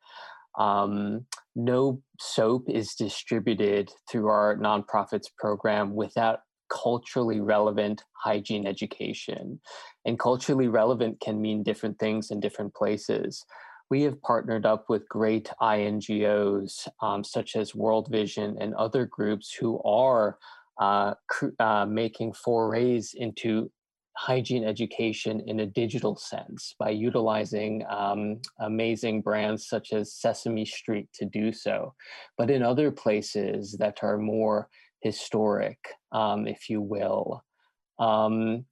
Um, 0.58 1.26
no 1.54 2.02
soap 2.18 2.70
is 2.70 2.94
distributed 2.94 3.90
through 4.10 4.28
our 4.28 4.56
nonprofits 4.56 5.26
program 5.38 5.94
without 5.94 6.40
culturally 6.70 7.40
relevant 7.40 8.02
hygiene 8.14 8.66
education. 8.66 9.60
And 10.06 10.18
culturally 10.18 10.68
relevant 10.68 11.20
can 11.20 11.40
mean 11.40 11.62
different 11.62 11.98
things 11.98 12.30
in 12.30 12.40
different 12.40 12.74
places 12.74 13.44
we 13.90 14.02
have 14.02 14.20
partnered 14.22 14.66
up 14.66 14.86
with 14.88 15.08
great 15.08 15.50
INGOs 15.60 16.88
um, 17.00 17.22
such 17.22 17.56
as 17.56 17.74
World 17.74 18.08
Vision 18.10 18.56
and 18.60 18.74
other 18.74 19.06
groups 19.06 19.54
who 19.54 19.80
are 19.82 20.38
uh, 20.80 21.14
uh, 21.58 21.86
making 21.86 22.32
forays 22.32 23.14
into 23.16 23.70
hygiene 24.16 24.64
education 24.64 25.42
in 25.46 25.60
a 25.60 25.66
digital 25.66 26.16
sense 26.16 26.74
by 26.78 26.90
utilizing 26.90 27.84
um, 27.88 28.40
amazing 28.60 29.20
brands 29.20 29.68
such 29.68 29.92
as 29.92 30.14
Sesame 30.14 30.64
Street 30.64 31.08
to 31.14 31.26
do 31.26 31.52
so. 31.52 31.94
But 32.38 32.50
in 32.50 32.62
other 32.62 32.90
places 32.90 33.76
that 33.78 33.98
are 34.02 34.18
more 34.18 34.68
historic, 35.00 35.78
um, 36.12 36.46
if 36.46 36.70
you 36.70 36.80
will, 36.80 37.44
um, 37.98 38.64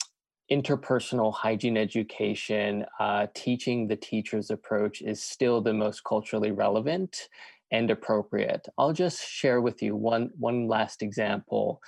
interpersonal 0.50 1.32
hygiene 1.32 1.76
education, 1.76 2.84
uh, 3.00 3.26
teaching 3.34 3.88
the 3.88 3.96
teacher's 3.96 4.50
approach 4.50 5.00
is 5.02 5.22
still 5.22 5.60
the 5.60 5.72
most 5.72 6.04
culturally 6.04 6.52
relevant 6.52 7.28
and 7.72 7.90
appropriate. 7.90 8.66
I'll 8.78 8.92
just 8.92 9.26
share 9.26 9.60
with 9.60 9.82
you 9.82 9.96
one, 9.96 10.30
one 10.38 10.68
last 10.68 11.02
example. 11.02 11.80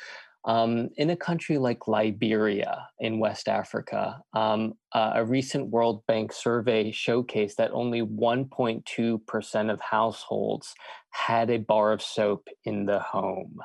Um, 0.47 0.91
in 0.97 1.11
a 1.11 1.17
country 1.17 1.59
like 1.59 1.89
Liberia 1.89 2.87
in 3.01 3.19
West 3.19 3.49
Africa, 3.49 4.21
um, 4.33 4.75
uh, 4.93 5.13
a 5.17 5.25
recent 5.25 5.69
World 5.69 6.05
Bank 6.07 6.33
survey 6.33 6.93
showcased 6.93 7.57
that 7.57 7.73
only 7.73 8.03
1.2% 8.03 9.73
of 9.73 9.81
households 9.81 10.73
had 11.11 11.51
a 11.51 11.59
bar 11.59 11.93
of 11.93 12.01
soap 12.01 12.47
in 12.65 12.87
the 12.87 13.01
home. 13.01 13.59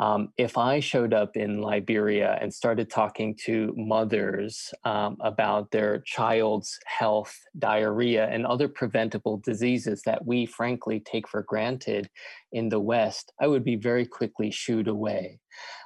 Um, 0.00 0.32
if 0.38 0.56
I 0.56 0.80
showed 0.80 1.12
up 1.12 1.36
in 1.36 1.60
Liberia 1.60 2.38
and 2.40 2.52
started 2.52 2.88
talking 2.88 3.36
to 3.44 3.74
mothers 3.76 4.72
um, 4.84 5.18
about 5.20 5.70
their 5.70 6.00
child's 6.06 6.78
health, 6.86 7.38
diarrhea, 7.58 8.26
and 8.30 8.46
other 8.46 8.66
preventable 8.66 9.36
diseases 9.44 10.00
that 10.06 10.24
we 10.24 10.46
frankly 10.46 11.00
take 11.00 11.28
for 11.28 11.42
granted 11.42 12.08
in 12.50 12.70
the 12.70 12.80
West, 12.80 13.34
I 13.38 13.46
would 13.46 13.62
be 13.62 13.76
very 13.76 14.06
quickly 14.06 14.50
shooed 14.50 14.88
away. 14.88 15.38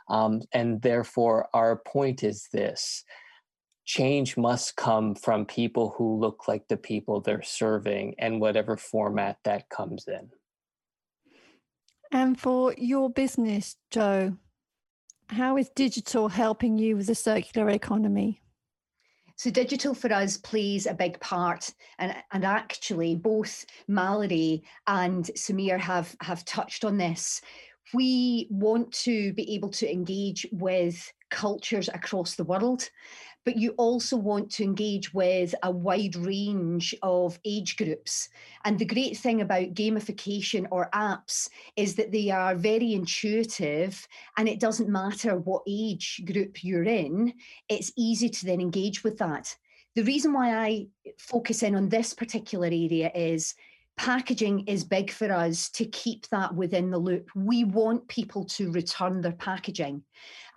Um, 0.08 0.42
and 0.52 0.80
therefore, 0.80 1.48
our 1.52 1.82
point 1.84 2.22
is 2.22 2.46
this 2.52 3.02
change 3.84 4.36
must 4.36 4.76
come 4.76 5.16
from 5.16 5.44
people 5.44 5.92
who 5.98 6.20
look 6.20 6.46
like 6.46 6.68
the 6.68 6.76
people 6.76 7.20
they're 7.20 7.42
serving 7.42 8.14
and 8.18 8.40
whatever 8.40 8.76
format 8.76 9.38
that 9.42 9.68
comes 9.70 10.06
in. 10.06 10.30
And 12.14 12.38
for 12.38 12.72
your 12.78 13.10
business, 13.10 13.74
Jo, 13.90 14.36
how 15.26 15.56
is 15.56 15.68
digital 15.70 16.28
helping 16.28 16.78
you 16.78 16.96
with 16.96 17.08
the 17.08 17.14
circular 17.16 17.70
economy? 17.70 18.40
So 19.34 19.50
digital 19.50 19.94
for 19.94 20.12
us 20.12 20.36
plays 20.36 20.86
a 20.86 20.94
big 20.94 21.18
part, 21.18 21.74
and 21.98 22.14
and 22.30 22.44
actually 22.44 23.16
both 23.16 23.66
Mallory 23.88 24.62
and 24.86 25.24
Samir 25.36 25.76
have 25.76 26.14
have 26.20 26.44
touched 26.44 26.84
on 26.84 26.98
this. 26.98 27.40
We 27.94 28.46
want 28.48 28.92
to 29.02 29.32
be 29.32 29.52
able 29.52 29.70
to 29.70 29.92
engage 29.92 30.46
with 30.52 31.12
cultures 31.30 31.88
across 31.88 32.36
the 32.36 32.44
world, 32.44 32.88
but 33.44 33.56
you 33.56 33.70
also 33.76 34.16
want 34.16 34.50
to 34.52 34.64
engage 34.64 35.12
with 35.12 35.54
a 35.62 35.70
wide 35.70 36.16
range 36.16 36.94
of 37.02 37.38
age 37.44 37.76
groups. 37.76 38.28
And 38.64 38.78
the 38.78 38.84
great 38.84 39.16
thing 39.16 39.40
about 39.40 39.74
gamification 39.74 40.66
or 40.70 40.88
apps 40.94 41.48
is 41.76 41.94
that 41.96 42.12
they 42.12 42.30
are 42.30 42.54
very 42.54 42.94
intuitive 42.94 44.06
and 44.36 44.48
it 44.48 44.60
doesn't 44.60 44.88
matter 44.88 45.38
what 45.38 45.62
age 45.68 46.22
group 46.24 46.64
you're 46.64 46.84
in, 46.84 47.34
it's 47.68 47.92
easy 47.96 48.28
to 48.28 48.46
then 48.46 48.60
engage 48.60 49.04
with 49.04 49.18
that. 49.18 49.54
The 49.94 50.02
reason 50.02 50.32
why 50.32 50.56
I 50.56 50.86
focus 51.18 51.62
in 51.62 51.76
on 51.76 51.88
this 51.88 52.14
particular 52.14 52.66
area 52.66 53.12
is 53.14 53.54
packaging 53.96 54.66
is 54.66 54.84
big 54.84 55.10
for 55.10 55.32
us 55.32 55.70
to 55.70 55.84
keep 55.86 56.28
that 56.28 56.54
within 56.54 56.90
the 56.90 56.98
loop. 56.98 57.30
We 57.34 57.64
want 57.64 58.08
people 58.08 58.44
to 58.46 58.72
return 58.72 59.20
their 59.20 59.32
packaging. 59.32 60.02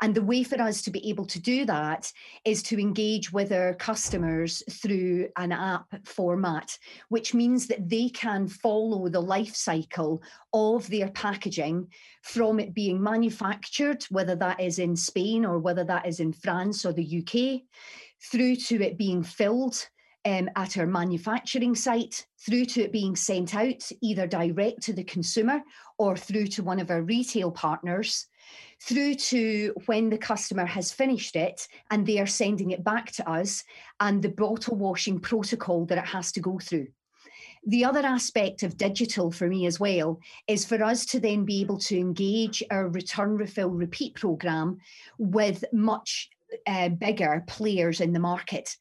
And 0.02 0.14
the 0.14 0.24
way 0.24 0.44
for 0.44 0.62
us 0.62 0.82
to 0.84 0.92
be 0.92 1.10
able 1.10 1.26
to 1.26 1.40
do 1.40 1.66
that 1.66 2.12
is 2.46 2.62
to 2.64 2.80
engage 2.80 3.32
with 3.32 3.52
our 3.52 3.74
customers 3.74 4.62
through 4.70 5.30
an 5.38 5.52
app 5.52 5.88
format, 6.06 6.78
which 7.10 7.34
means 7.34 7.68
that 7.68 7.90
they 7.90 8.10
can 8.10 8.48
follow 8.48 9.08
the 9.08 9.22
life 9.22 9.56
cycle 9.56 10.22
of 10.54 10.88
their 10.90 11.10
packaging 11.10 11.88
from 12.22 12.60
it 12.60 12.74
being 12.74 13.02
manufactured, 13.02 14.04
whether 14.10 14.36
that 14.36 14.60
is 14.60 14.78
in 14.78 14.96
Spain 14.96 15.46
or 15.46 15.58
whether 15.58 15.84
that 15.84 16.06
is 16.06 16.20
in 16.20 16.32
France 16.32 16.86
or 16.86 16.94
the 16.94 17.24
UK, 17.24 17.62
through 18.32 18.56
to 18.56 18.82
it 18.84 18.98
being 18.98 19.24
filled 19.24 19.88
um, 20.28 20.50
at 20.58 20.78
our 20.78 20.86
manufacturing 20.86 21.74
site 21.74 22.26
through 22.46 22.66
to 22.66 22.82
it 22.82 22.92
being 22.92 23.16
sent 23.16 23.56
out 23.56 23.90
either 24.02 24.28
direct 24.28 24.82
to 24.82 24.92
the 24.92 25.04
consumer 25.06 25.62
or 25.98 26.18
through 26.18 26.48
to 26.48 26.64
one 26.64 26.80
of 26.80 26.92
our 26.92 27.02
retail 27.02 27.50
partners, 27.50 28.28
through 28.82 29.16
to 29.16 29.74
when 29.86 30.10
the 30.10 30.18
customer 30.18 30.66
has 30.66 30.92
finished 30.92 31.38
it 31.38 31.66
and 31.92 32.06
they 32.06 32.20
are 32.20 32.28
sending 32.28 32.72
it 32.72 32.84
back 32.84 33.10
to 33.14 33.30
us 33.30 33.64
and 34.02 34.22
the 34.22 34.30
bottle 34.30 34.76
washing 34.76 35.18
protocol 35.18 35.86
that 35.86 35.98
it 35.98 36.06
has 36.06 36.34
to 36.34 36.42
go 36.42 36.60
through. 36.60 36.88
The 37.66 37.86
other 37.86 38.06
aspect 38.06 38.64
of 38.64 38.78
digital 38.78 39.32
for 39.32 39.48
me 39.48 39.66
as 39.66 39.80
well 39.80 40.20
is 40.48 40.66
for 40.66 40.84
us 40.84 41.06
to 41.08 41.22
then 41.22 41.46
be 41.46 41.62
able 41.62 41.78
to 41.80 41.98
engage 41.98 42.62
our 42.70 42.90
return, 42.90 43.38
refill, 43.38 43.70
repeat 43.70 44.16
program 44.16 44.78
with 45.18 45.64
much 45.72 46.30
uh, 46.66 46.90
bigger 46.90 47.44
players 47.48 48.02
in 48.02 48.12
the 48.12 48.20
market. 48.20 48.76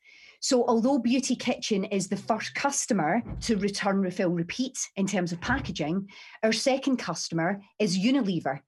So, 0.48 0.64
although 0.68 1.00
Beauty 1.00 1.34
Kitchen 1.34 1.86
is 1.86 2.06
the 2.06 2.16
first 2.16 2.54
customer 2.54 3.20
to 3.40 3.56
return, 3.56 4.00
refill, 4.00 4.30
repeat 4.30 4.78
in 4.94 5.04
terms 5.04 5.32
of 5.32 5.40
packaging, 5.40 6.08
our 6.44 6.52
second 6.52 6.98
customer 6.98 7.60
is 7.80 7.98
Unilever. 7.98 8.60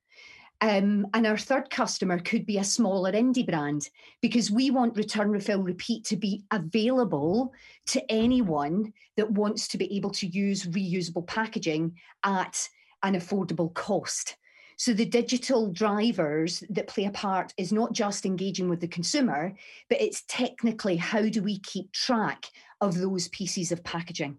Um, 0.61 1.07
and 1.15 1.25
our 1.25 1.39
third 1.39 1.71
customer 1.71 2.19
could 2.19 2.47
be 2.47 2.59
a 2.59 2.65
smaller 2.65 3.13
indie 3.13 3.47
brand 3.47 3.91
because 4.21 4.51
we 4.51 4.73
want 4.73 4.97
return, 4.97 5.31
refill, 5.31 5.63
repeat 5.63 6.05
to 6.07 6.17
be 6.17 6.43
available 6.51 7.53
to 7.87 8.03
anyone 8.11 8.93
that 9.17 9.31
wants 9.31 9.69
to 9.69 9.79
be 9.79 9.97
able 9.97 10.11
to 10.11 10.27
use 10.27 10.67
reusable 10.67 11.29
packaging 11.29 11.95
at 12.25 12.69
an 13.05 13.15
affordable 13.15 13.73
cost. 13.73 14.37
So 14.79 14.93
the 14.93 15.05
digital 15.05 15.73
drivers 15.73 16.63
that 16.71 16.87
play 16.87 17.05
a 17.05 17.11
part 17.11 17.53
is 17.57 17.73
not 17.73 17.93
just 17.93 18.25
engaging 18.25 18.69
with 18.69 18.81
the 18.81 18.87
consumer, 18.87 19.55
but 19.89 20.01
it's 20.01 20.23
technically 20.29 20.97
how 20.97 21.23
do 21.23 21.43
we 21.43 21.59
keep 21.59 21.91
track 21.91 22.47
of 22.81 22.97
those 22.97 23.27
pieces 23.29 23.73
of 23.73 23.83
packaging. 23.83 24.39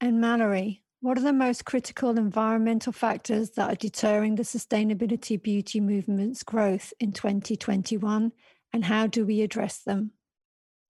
And 0.00 0.20
Mallory, 0.20 0.82
what 1.00 1.16
are 1.16 1.22
the 1.22 1.32
most 1.32 1.64
critical 1.64 2.18
environmental 2.18 2.92
factors 2.92 3.50
that 3.50 3.70
are 3.70 3.76
deterring 3.76 4.34
the 4.34 4.42
sustainability 4.42 5.40
beauty 5.40 5.78
movement's 5.78 6.42
growth 6.42 6.92
in 6.98 7.12
2021, 7.12 8.32
and 8.72 8.84
how 8.84 9.06
do 9.06 9.24
we 9.24 9.40
address 9.42 9.78
them? 9.78 10.10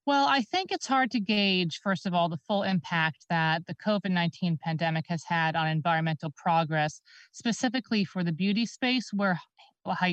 Well, 0.06 0.26
I 0.28 0.42
think 0.42 0.70
it's 0.70 0.87
hard 0.87 1.11
to 1.12 1.20
gauge, 1.20 1.80
first 1.82 2.04
of 2.04 2.12
all, 2.12 2.28
the 2.28 2.40
full 2.46 2.62
impact 2.62 3.25
that 3.30 3.66
the 3.66 3.75
COVID 3.75 4.11
19 4.11 4.58
pandemic 4.62 5.06
has 5.08 5.25
had 5.25 5.56
on 5.56 5.66
environmental 5.66 6.30
progress, 6.37 7.00
specifically 7.32 8.04
for 8.04 8.23
the 8.23 8.32
beauty 8.32 8.66
space, 8.66 9.11
where 9.14 9.40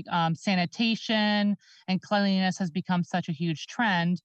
um, 0.09 0.33
sanitation 0.33 1.57
and 1.89 2.01
cleanliness 2.01 2.57
has 2.57 2.71
become 2.71 3.03
such 3.03 3.27
a 3.27 3.33
huge 3.33 3.67
trend. 3.67 4.21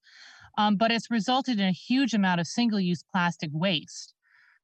Um, 0.56 0.76
but 0.76 0.92
it's 0.92 1.10
resulted 1.10 1.58
in 1.58 1.66
a 1.66 1.72
huge 1.72 2.14
amount 2.14 2.40
of 2.40 2.46
single 2.46 2.80
use 2.80 3.02
plastic 3.02 3.50
waste. 3.52 4.14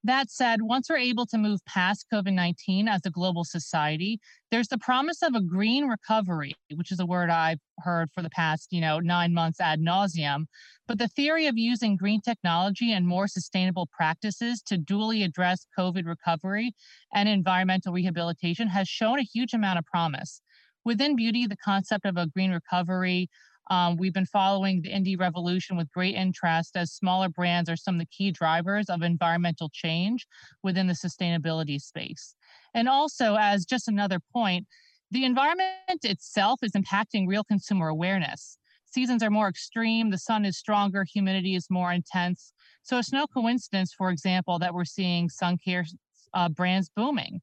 That 0.05 0.33
said, 0.33 0.63
once 0.63 0.91
we're 0.91 0.97
able 0.97 1.27
to 1.27 1.39
move 1.39 1.65
past 1.65 2.07
COVID 2.13 2.33
19 2.33 2.89
as 2.89 3.03
a 3.07 3.11
global 3.11 3.45
society, 3.45 4.19
there's 4.51 4.67
the 4.67 4.79
promise 4.79 5.23
of 5.23 5.37
a 5.37 5.41
green 5.41 5.87
recovery, 5.87 6.55
which 6.75 6.91
is 6.91 6.99
a 6.99 7.07
word 7.07 7.31
I've 7.31 7.61
heard 7.79 8.11
for 8.13 8.21
the 8.21 8.31
past, 8.31 8.73
you 8.73 8.81
know, 8.81 8.99
nine 8.99 9.33
months 9.33 9.61
ad 9.61 9.81
nauseum. 9.81 10.47
But 10.89 10.99
the 10.99 11.07
theory 11.07 11.47
of 11.47 11.57
using 11.57 11.97
green 11.97 12.21
technology 12.21 12.93
and 12.93 13.07
more 13.07 13.29
sustainable 13.29 13.89
practices 13.93 14.61
to 14.63 14.77
dually 14.77 15.25
address 15.25 15.67
COVID 15.79 16.05
recovery 16.05 16.75
and 17.15 17.29
environmental 17.29 17.93
rehabilitation 17.93 18.67
has 18.69 18.89
shown 18.89 19.21
a 19.21 19.23
huge 19.23 19.53
amount 19.55 19.79
of 19.79 19.87
promise. 19.87 20.41
Within 20.85 21.15
beauty, 21.15 21.47
the 21.47 21.57
concept 21.57 22.05
of 22.05 22.17
a 22.17 22.27
green 22.27 22.51
recovery 22.51 23.31
Um, 23.71 23.97
we've 23.97 24.13
been 24.13 24.27
following 24.27 24.83
the 24.83 24.91
indie 24.91 25.19
revolution 25.19 25.77
with 25.77 25.91
great 25.93 26.15
interest 26.15 26.77
as 26.77 26.93
smaller 26.93 27.29
brands 27.29 27.71
are 27.71 27.77
some 27.77 27.95
of 27.95 28.01
the 28.01 28.07
key 28.07 28.31
drivers 28.31 28.89
of 28.89 29.03
environmental 29.03 29.71
change 29.73 30.27
within 30.63 30.87
the 30.87 30.95
sustainability 30.95 31.81
space. 31.81 32.35
And 32.75 32.89
also, 32.89 33.37
as 33.39 33.65
just 33.65 33.89
another 33.89 34.19
point, 34.33 34.67
the 35.11 35.25
environment 35.25 36.05
itself 36.05 36.61
is 36.63 36.73
impacting 36.73 37.29
real 37.29 37.45
consumer 37.45 37.89
awareness. 37.89 38.59
Seasons 38.87 39.23
are 39.23 39.31
more 39.31 39.49
extreme, 39.49 40.11
the 40.11 40.19
sun 40.19 40.45
is 40.45 40.59
stronger, 40.59 41.05
humidity 41.05 41.55
is 41.55 41.69
more 41.71 41.93
intense. 41.93 42.53
So 42.83 42.99
it's 42.99 43.13
no 43.13 43.27
coincidence, 43.27 43.95
for 43.97 44.11
example, 44.11 44.59
that 44.59 44.75
we're 44.75 44.85
seeing 44.85 45.29
sun 45.29 45.57
care 45.63 45.87
uh, 46.35 46.49
brands 46.49 46.91
booming. 46.95 47.41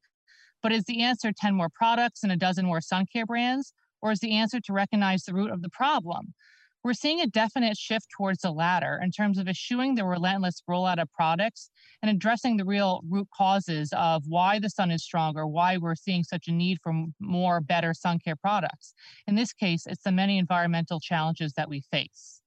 But 0.62 0.72
is 0.72 0.84
the 0.84 1.02
answer 1.02 1.32
10 1.36 1.54
more 1.54 1.68
products 1.72 2.22
and 2.22 2.30
a 2.30 2.36
dozen 2.36 2.66
more 2.66 2.80
sun 2.80 3.06
care 3.12 3.26
brands? 3.26 3.72
Or 4.02 4.12
is 4.12 4.20
the 4.20 4.32
answer 4.32 4.60
to 4.60 4.72
recognize 4.72 5.24
the 5.24 5.34
root 5.34 5.50
of 5.50 5.62
the 5.62 5.70
problem? 5.70 6.34
We're 6.82 6.94
seeing 6.94 7.20
a 7.20 7.26
definite 7.26 7.76
shift 7.76 8.06
towards 8.16 8.40
the 8.40 8.50
latter 8.50 8.98
in 9.02 9.10
terms 9.10 9.36
of 9.36 9.48
eschewing 9.48 9.94
the 9.94 10.04
relentless 10.06 10.62
rollout 10.68 11.00
of 11.00 11.12
products 11.12 11.70
and 12.00 12.10
addressing 12.10 12.56
the 12.56 12.64
real 12.64 13.02
root 13.06 13.28
causes 13.36 13.92
of 13.94 14.22
why 14.26 14.58
the 14.58 14.70
sun 14.70 14.90
is 14.90 15.04
stronger, 15.04 15.46
why 15.46 15.76
we're 15.76 15.94
seeing 15.94 16.24
such 16.24 16.48
a 16.48 16.52
need 16.52 16.78
for 16.82 17.04
more 17.20 17.60
better 17.60 17.92
sun 17.92 18.18
care 18.18 18.36
products. 18.36 18.94
In 19.26 19.34
this 19.34 19.52
case, 19.52 19.86
it's 19.86 20.02
the 20.02 20.12
many 20.12 20.38
environmental 20.38 21.00
challenges 21.00 21.52
that 21.52 21.68
we 21.68 21.82
face. 21.90 22.40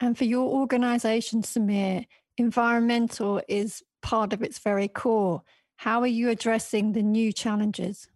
And 0.00 0.16
for 0.16 0.24
your 0.24 0.48
organization, 0.48 1.42
Samir, 1.42 2.06
environmental 2.38 3.42
is 3.46 3.82
part 4.00 4.32
of 4.32 4.42
its 4.42 4.58
very 4.58 4.88
core. 4.88 5.42
How 5.76 6.00
are 6.00 6.06
you 6.06 6.30
addressing 6.30 6.92
the 6.92 7.02
new 7.02 7.32
challenges? 7.32 8.08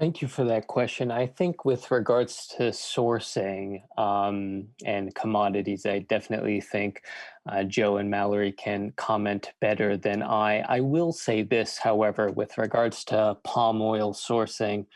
Thank 0.00 0.20
you 0.20 0.26
for 0.26 0.44
that 0.46 0.66
question. 0.66 1.12
I 1.12 1.28
think 1.28 1.64
with 1.64 1.92
regards 1.92 2.48
to 2.56 2.70
sourcing 2.70 3.82
um, 3.96 4.66
and 4.84 5.14
commodities, 5.14 5.86
I 5.86 6.00
definitely 6.00 6.60
think 6.60 7.02
uh, 7.48 7.62
Jo 7.62 7.98
and 7.98 8.10
Mallory 8.10 8.50
can 8.50 8.92
comment 8.96 9.52
better 9.60 9.96
than 9.96 10.20
I. 10.20 10.62
I 10.62 10.80
will 10.80 11.12
say 11.12 11.42
this, 11.42 11.78
however, 11.78 12.32
with 12.32 12.58
regards 12.58 13.04
to 13.04 13.36
palm 13.44 13.80
oil 13.80 14.12
sourcing, 14.12 14.86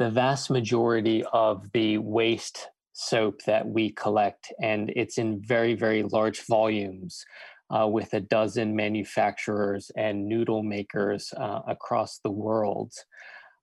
the 0.00 0.10
vast 0.10 0.50
majority 0.50 1.22
of 1.32 1.70
the 1.72 1.98
waste 1.98 2.70
soap 2.92 3.42
that 3.46 3.68
we 3.68 3.90
collect, 3.90 4.52
and 4.60 4.92
it's 4.96 5.16
in 5.16 5.40
very, 5.46 5.74
very 5.74 6.02
large 6.02 6.44
volumes. 6.46 7.24
Uh, 7.72 7.86
with 7.86 8.12
a 8.14 8.20
dozen 8.20 8.74
manufacturers 8.74 9.92
and 9.96 10.26
noodle 10.26 10.64
makers 10.64 11.32
uh, 11.36 11.60
across 11.68 12.18
the 12.24 12.30
world. 12.32 12.92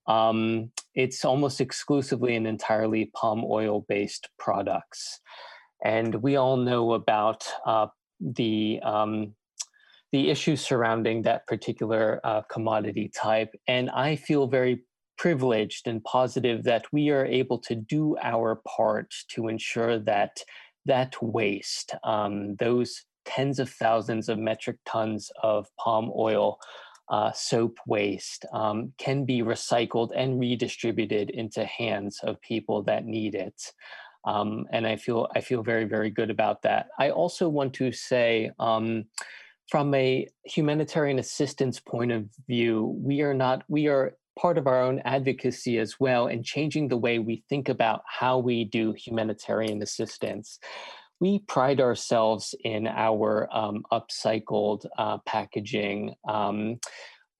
Um, 0.08 0.72
it's 0.94 1.24
almost 1.24 1.60
exclusively 1.60 2.34
and 2.34 2.46
entirely 2.46 3.12
palm 3.14 3.44
oil 3.44 3.84
based 3.88 4.28
products. 4.38 5.20
And 5.84 6.14
we 6.16 6.36
all 6.36 6.56
know 6.56 6.94
about 6.94 7.46
uh, 7.64 7.86
the 8.20 8.80
um, 8.82 9.34
the 10.10 10.30
issues 10.30 10.60
surrounding 10.62 11.22
that 11.22 11.46
particular 11.46 12.20
uh, 12.24 12.40
commodity 12.50 13.10
type. 13.14 13.54
And 13.68 13.90
I 13.90 14.16
feel 14.16 14.46
very 14.46 14.82
privileged 15.18 15.86
and 15.86 16.02
positive 16.04 16.64
that 16.64 16.86
we 16.92 17.10
are 17.10 17.26
able 17.26 17.58
to 17.58 17.74
do 17.74 18.16
our 18.22 18.62
part 18.66 19.12
to 19.28 19.48
ensure 19.48 19.98
that 19.98 20.38
that 20.86 21.14
waste, 21.20 21.94
um, 22.04 22.56
those 22.56 23.04
tens 23.26 23.58
of 23.58 23.68
thousands 23.68 24.30
of 24.30 24.38
metric 24.38 24.78
tons 24.86 25.30
of 25.42 25.66
palm 25.78 26.10
oil, 26.16 26.58
uh, 27.10 27.32
soap 27.32 27.78
waste 27.86 28.44
um, 28.52 28.92
can 28.98 29.24
be 29.24 29.42
recycled 29.42 30.10
and 30.14 30.38
redistributed 30.38 31.30
into 31.30 31.64
hands 31.64 32.20
of 32.22 32.40
people 32.40 32.82
that 32.84 33.04
need 33.04 33.34
it. 33.34 33.60
Um, 34.24 34.66
and 34.72 34.86
I 34.86 34.96
feel 34.96 35.28
I 35.34 35.40
feel 35.40 35.62
very 35.62 35.84
very 35.84 36.10
good 36.10 36.30
about 36.30 36.62
that. 36.62 36.88
I 36.98 37.10
also 37.10 37.48
want 37.48 37.74
to 37.74 37.92
say. 37.92 38.50
Um, 38.58 39.04
from 39.68 39.94
a 39.94 40.26
humanitarian 40.44 41.18
assistance 41.18 41.78
point 41.78 42.10
of 42.10 42.24
view, 42.48 42.96
we 42.98 43.20
are 43.20 43.34
not, 43.34 43.64
we 43.68 43.86
are 43.86 44.16
part 44.38 44.56
of 44.56 44.66
our 44.66 44.80
own 44.80 45.00
advocacy 45.04 45.78
as 45.78 45.98
well 45.98 46.28
and 46.28 46.44
changing 46.44 46.88
the 46.88 46.96
way 46.96 47.18
we 47.18 47.42
think 47.48 47.68
about 47.68 48.02
how 48.06 48.38
we 48.38 48.64
do 48.64 48.92
humanitarian 48.92 49.82
assistance 49.82 50.58
we 51.20 51.40
pride 51.40 51.80
ourselves 51.80 52.54
in 52.64 52.86
our 52.86 53.48
um, 53.52 53.84
upcycled 53.92 54.86
uh, 54.98 55.18
packaging. 55.26 56.14
Um, 56.28 56.78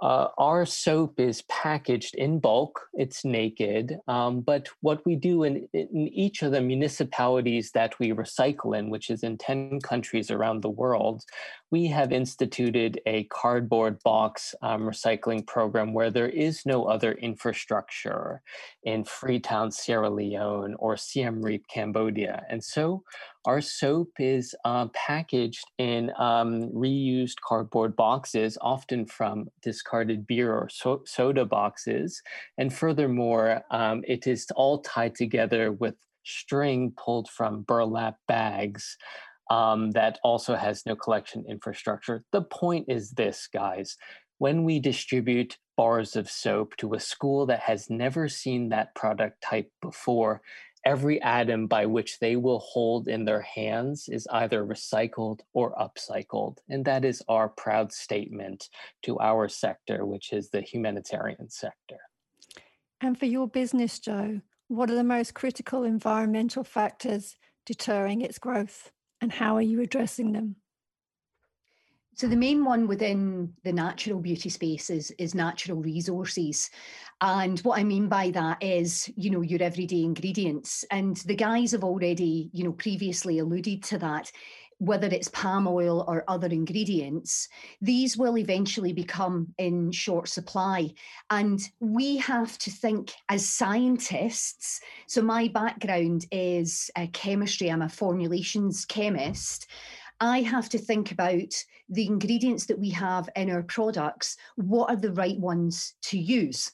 uh, 0.01 0.29
our 0.39 0.65
soap 0.65 1.19
is 1.19 1.43
packaged 1.43 2.15
in 2.15 2.39
bulk, 2.39 2.81
it's 2.95 3.25
naked. 3.25 3.99
Um, 4.07 4.43
but 4.43 4.69
what 4.81 5.05
we 5.05 5.17
do 5.17 5.43
in, 5.43 5.69
in 5.73 6.09
each 6.09 6.43
of 6.43 6.53
the 6.53 6.61
municipalities 6.61 7.73
that 7.73 7.99
we 7.99 8.13
recycle 8.13 8.79
in, 8.79 8.91
which 8.91 9.11
is 9.11 9.25
in 9.25 9.39
10 9.39 9.81
countries 9.81 10.31
around 10.31 10.63
the 10.63 10.71
world, 10.71 11.25
we 11.71 11.87
have 11.87 12.13
instituted 12.13 13.01
a 13.05 13.25
cardboard 13.25 14.03
box 14.03 14.55
um, 14.63 14.83
recycling 14.83 15.47
program 15.47 15.93
where 15.93 16.11
there 16.11 16.29
is 16.29 16.65
no 16.65 16.85
other 16.85 17.13
infrastructure 17.13 18.41
in 18.85 19.05
Freetown, 19.05 19.71
Sierra 19.71 20.09
Leone, 20.09 20.75
or 20.79 20.97
Siem 20.97 21.43
Reap, 21.43 21.67
Cambodia. 21.69 22.43
And 22.49 22.65
so 22.65 23.05
our 23.45 23.61
soap 23.61 24.13
is 24.19 24.55
uh, 24.65 24.87
packaged 24.95 25.65
in 25.79 26.11
um, 26.19 26.71
reused 26.71 27.41
cardboard 27.47 27.95
boxes, 27.97 28.57
often 28.63 29.05
from 29.05 29.49
discarded 29.63 30.27
beer 30.27 30.55
or 30.55 30.69
so- 30.71 31.03
soda 31.05 31.45
boxes. 31.45 32.23
And 32.57 32.73
furthermore, 32.73 33.63
um, 33.71 34.03
it 34.09 34.27
is 34.27 34.47
all 34.57 34.81
tied 34.81 35.15
together 35.15 35.73
with 35.73 35.97
string 36.25 36.93
pulled 36.97 37.29
from 37.31 37.63
burlap 37.63 38.17
bags 38.27 38.99
um, 39.51 39.91
that 39.93 40.19
also 40.23 40.55
has 40.55 40.85
no 40.87 40.97
collection 40.97 41.45
infrastructure. 41.49 42.25
The 42.33 42.43
point 42.43 42.87
is 42.89 43.11
this, 43.13 43.49
guys. 43.53 43.97
When 44.39 44.63
we 44.63 44.79
distribute 44.79 45.59
bars 45.77 46.17
of 46.17 46.31
soap 46.31 46.77
to 46.77 46.95
a 46.95 47.01
school 47.01 47.47
that 47.47 47.61
has 47.61 47.91
never 47.91 48.29
seen 48.29 48.69
that 48.69 48.95
product 48.95 49.43
type 49.43 49.71
before, 49.83 50.43
every 50.85 51.21
atom 51.23 51.67
by 51.67 51.87
which 51.87 52.19
they 52.19 52.37
will 52.37 52.61
hold 52.61 53.09
in 53.09 53.25
their 53.25 53.43
hands 53.43 54.09
is 54.09 54.27
either 54.33 54.65
recycled 54.65 55.41
or 55.53 55.75
upcycled. 55.75 56.59
And 56.69 56.85
that 56.85 57.05
is 57.05 57.23
our 57.29 57.49
proud 57.49 57.93
statement 57.93 58.69
to 59.03 59.19
our 59.19 59.49
sector, 59.49 60.07
which 60.07 60.33
is 60.33 60.51
the 60.51 60.61
humanitarian 60.61 61.51
sector. 61.51 61.99
And 63.01 63.19
for 63.19 63.27
your 63.27 63.49
business, 63.49 63.99
Jo, 63.99 64.41
what 64.69 64.91
are 64.91 64.95
the 64.95 65.05
most 65.05 65.35
critical 65.35 65.85
environmental 65.85 66.65
factors 66.65 67.37
deterring 67.67 68.21
its 68.21 68.39
growth? 68.39 68.93
And 69.21 69.33
how 69.33 69.57
are 69.57 69.63
you 69.63 69.81
addressing 69.81 70.33
them? 70.33 70.57
So 72.19 72.27
the 72.27 72.35
main 72.35 72.65
one 72.65 72.89
within 72.89 73.53
the 73.63 73.73
natural 73.73 74.19
beauty 74.19 74.49
space 74.49 74.91
is, 74.91 75.13
is 75.19 75.37
natural 75.37 75.81
resources. 75.81 76.69
And 77.21 77.61
what 77.61 77.79
I 77.79 77.85
mean 77.85 78.09
by 78.09 78.31
that 78.33 78.61
is, 78.61 79.09
you 79.15 79.31
know, 79.31 79.43
your 79.43 79.63
everyday 79.63 80.03
ingredients. 80.03 80.85
And 80.91 81.17
the 81.19 81.37
guys 81.37 81.71
have 81.71 81.85
already, 81.85 82.51
you 82.53 82.65
know, 82.65 82.73
previously 82.73 83.39
alluded 83.39 83.85
to 83.85 83.99
that 83.99 84.33
whether 84.79 85.09
it's 85.09 85.29
palm 85.29 85.67
oil 85.67 86.05
or 86.07 86.25
other 86.29 86.47
ingredients, 86.49 87.49
these 87.81 88.17
will 88.17 88.39
eventually 88.39 88.93
become 88.93 89.53
in 89.59 89.93
short 89.93 90.29
supply. 90.29 90.91
And 91.31 91.61
we 91.81 92.17
have 92.19 92.57
to 92.59 92.71
think 92.71 93.13
as 93.29 93.49
scientists. 93.49 94.81
So, 95.07 95.23
my 95.23 95.49
background 95.49 96.27
is 96.31 96.91
uh, 96.97 97.07
chemistry, 97.13 97.71
I'm 97.71 97.83
a 97.83 97.89
formulations 97.89 98.85
chemist. 98.85 99.67
I 100.21 100.43
have 100.43 100.69
to 100.71 100.79
think 100.79 101.13
about 101.13 101.55
the 101.89 102.07
ingredients 102.07 102.67
that 102.67 102.79
we 102.79 102.91
have 102.91 103.29
in 103.37 103.51
our 103.51 103.63
products, 103.63 104.37
what 104.57 104.91
are 104.91 104.97
the 104.97 105.13
right 105.13 105.39
ones 105.39 105.95
to 106.03 106.19
use? 106.19 106.73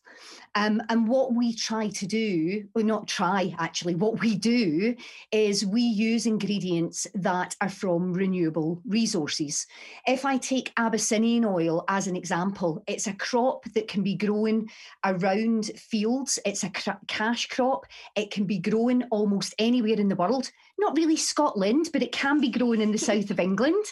Um, 0.54 0.80
and 0.88 1.06
what 1.06 1.34
we 1.34 1.54
try 1.54 1.88
to 1.88 2.06
do, 2.06 2.64
or 2.74 2.82
not 2.82 3.06
try 3.06 3.54
actually, 3.58 3.96
what 3.96 4.20
we 4.20 4.36
do 4.36 4.94
is 5.30 5.66
we 5.66 5.82
use 5.82 6.26
ingredients 6.26 7.06
that 7.14 7.54
are 7.60 7.68
from 7.68 8.14
renewable 8.14 8.80
resources. 8.86 9.66
If 10.06 10.24
I 10.24 10.38
take 10.38 10.72
Abyssinian 10.76 11.44
oil 11.44 11.84
as 11.88 12.06
an 12.06 12.16
example, 12.16 12.82
it's 12.86 13.06
a 13.06 13.14
crop 13.14 13.64
that 13.74 13.88
can 13.88 14.02
be 14.02 14.14
grown 14.14 14.68
around 15.04 15.66
fields, 15.76 16.38
it's 16.46 16.64
a 16.64 16.70
cash 17.08 17.48
crop, 17.48 17.86
it 18.16 18.30
can 18.30 18.44
be 18.44 18.58
grown 18.58 19.04
almost 19.10 19.54
anywhere 19.58 20.00
in 20.00 20.08
the 20.08 20.16
world 20.16 20.50
not 20.78 20.96
really 20.96 21.16
Scotland, 21.16 21.90
but 21.92 22.02
it 22.02 22.12
can 22.12 22.40
be 22.40 22.50
grown 22.50 22.80
in 22.80 22.92
the 22.92 22.98
south 23.10 23.30
of 23.34 23.40
England. 23.40 23.84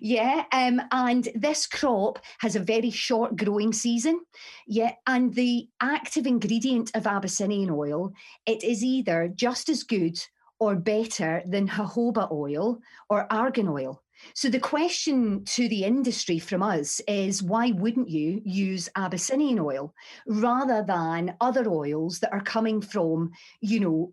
Yeah. 0.00 0.44
Um, 0.52 0.80
and 0.92 1.28
this 1.34 1.66
crop 1.66 2.20
has 2.38 2.54
a 2.54 2.60
very 2.60 2.90
short 2.90 3.36
growing 3.36 3.72
season. 3.72 4.20
Yeah. 4.66 4.92
And 5.06 5.34
the 5.34 5.68
active 5.80 6.26
ingredient 6.26 6.92
of 6.94 7.06
Abyssinian 7.06 7.70
oil, 7.70 8.12
it 8.46 8.62
is 8.62 8.84
either 8.84 9.32
just 9.34 9.68
as 9.68 9.82
good 9.82 10.16
or 10.60 10.76
better 10.76 11.42
than 11.46 11.66
jojoba 11.66 12.30
oil 12.30 12.78
or 13.08 13.26
argan 13.32 13.68
oil. 13.68 14.02
So 14.34 14.50
the 14.50 14.60
question 14.60 15.44
to 15.46 15.66
the 15.68 15.84
industry 15.84 16.38
from 16.38 16.62
us 16.62 17.00
is 17.08 17.42
why 17.42 17.70
wouldn't 17.70 18.10
you 18.10 18.42
use 18.44 18.88
Abyssinian 18.94 19.58
oil 19.58 19.94
rather 20.26 20.84
than 20.86 21.34
other 21.40 21.66
oils 21.66 22.18
that 22.20 22.32
are 22.32 22.42
coming 22.42 22.82
from, 22.82 23.30
you 23.62 23.80
know, 23.80 24.12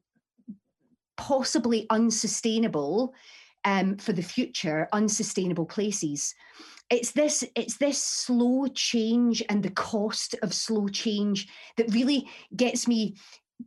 possibly 1.18 1.86
unsustainable 1.90 3.14
um, 3.66 3.98
for 3.98 4.14
the 4.14 4.22
future, 4.22 4.88
unsustainable 4.94 5.66
places. 5.66 6.34
It's 6.90 7.12
this, 7.12 7.44
it's 7.56 7.78
this 7.78 8.02
slow 8.02 8.68
change 8.68 9.44
and 9.50 9.62
the 9.62 9.72
cost 9.72 10.36
of 10.42 10.54
slow 10.54 10.88
change 10.88 11.48
that 11.76 11.94
really 11.94 12.30
gets 12.56 12.88
me 12.88 13.16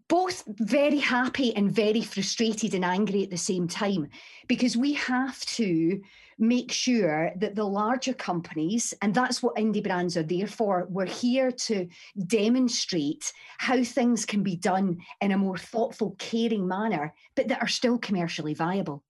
both 0.09 0.45
very 0.47 0.99
happy 0.99 1.55
and 1.57 1.71
very 1.71 2.01
frustrated 2.01 2.75
and 2.75 2.85
angry 2.85 3.25
at 3.25 3.31
the 3.31 3.37
same 3.37 3.67
time 3.67 4.09
because 4.47 4.77
we 4.77 4.93
have 4.95 5.41
to 5.47 6.01
make 6.39 6.73
sure 6.73 7.33
that 7.37 7.55
the 7.55 7.65
larger 7.65 8.15
companies, 8.15 8.95
and 9.03 9.15
that's 9.15 9.43
what 9.43 9.57
indie 9.57 9.83
brands 9.83 10.17
are 10.17 10.23
there 10.23 10.47
for, 10.47 10.87
we're 10.89 11.05
here 11.05 11.53
to 11.53 11.87
demonstrate 12.27 13.33
how 13.59 13.85
things 13.85 14.25
can 14.25 14.43
be 14.43 14.57
done 14.57 14.99
in 15.21 15.33
a 15.33 15.39
more 15.39 15.59
thoughtful, 15.59 16.17
caring 16.19 16.67
manner, 16.67 17.13
but 17.35 17.49
that 17.49 17.61
are 17.61 17.69
still 17.69 17.99
commercially 17.99 18.55
viable. 18.55 19.05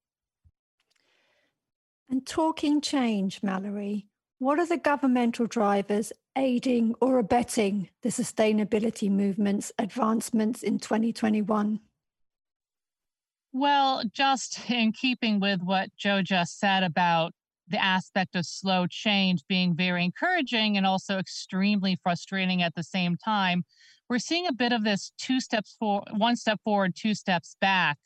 And 2.10 2.26
talking 2.26 2.80
change, 2.80 3.40
Mallory, 3.40 4.08
what 4.40 4.58
are 4.58 4.66
the 4.66 4.76
governmental 4.76 5.46
drivers 5.46 6.12
aiding 6.36 6.96
or 7.00 7.20
abetting 7.20 7.88
the 8.02 8.08
sustainability 8.08 9.08
movement's 9.08 9.70
advancements 9.78 10.64
in 10.64 10.80
2021? 10.80 11.78
Well, 13.52 14.02
just 14.12 14.68
in 14.68 14.90
keeping 14.92 15.38
with 15.38 15.62
what 15.62 15.90
Jo 15.96 16.20
just 16.20 16.58
said 16.58 16.82
about 16.82 17.32
the 17.68 17.80
aspect 17.80 18.34
of 18.34 18.44
slow 18.44 18.88
change 18.88 19.42
being 19.48 19.76
very 19.76 20.04
encouraging 20.04 20.76
and 20.76 20.84
also 20.84 21.18
extremely 21.18 21.96
frustrating 22.02 22.60
at 22.60 22.74
the 22.74 22.82
same 22.82 23.16
time, 23.16 23.62
we're 24.08 24.18
seeing 24.18 24.48
a 24.48 24.52
bit 24.52 24.72
of 24.72 24.82
this 24.82 25.12
two 25.16 25.38
steps 25.40 25.76
for 25.78 26.02
one 26.16 26.34
step 26.34 26.58
forward, 26.64 26.96
two 26.96 27.14
steps 27.14 27.54
back 27.60 27.98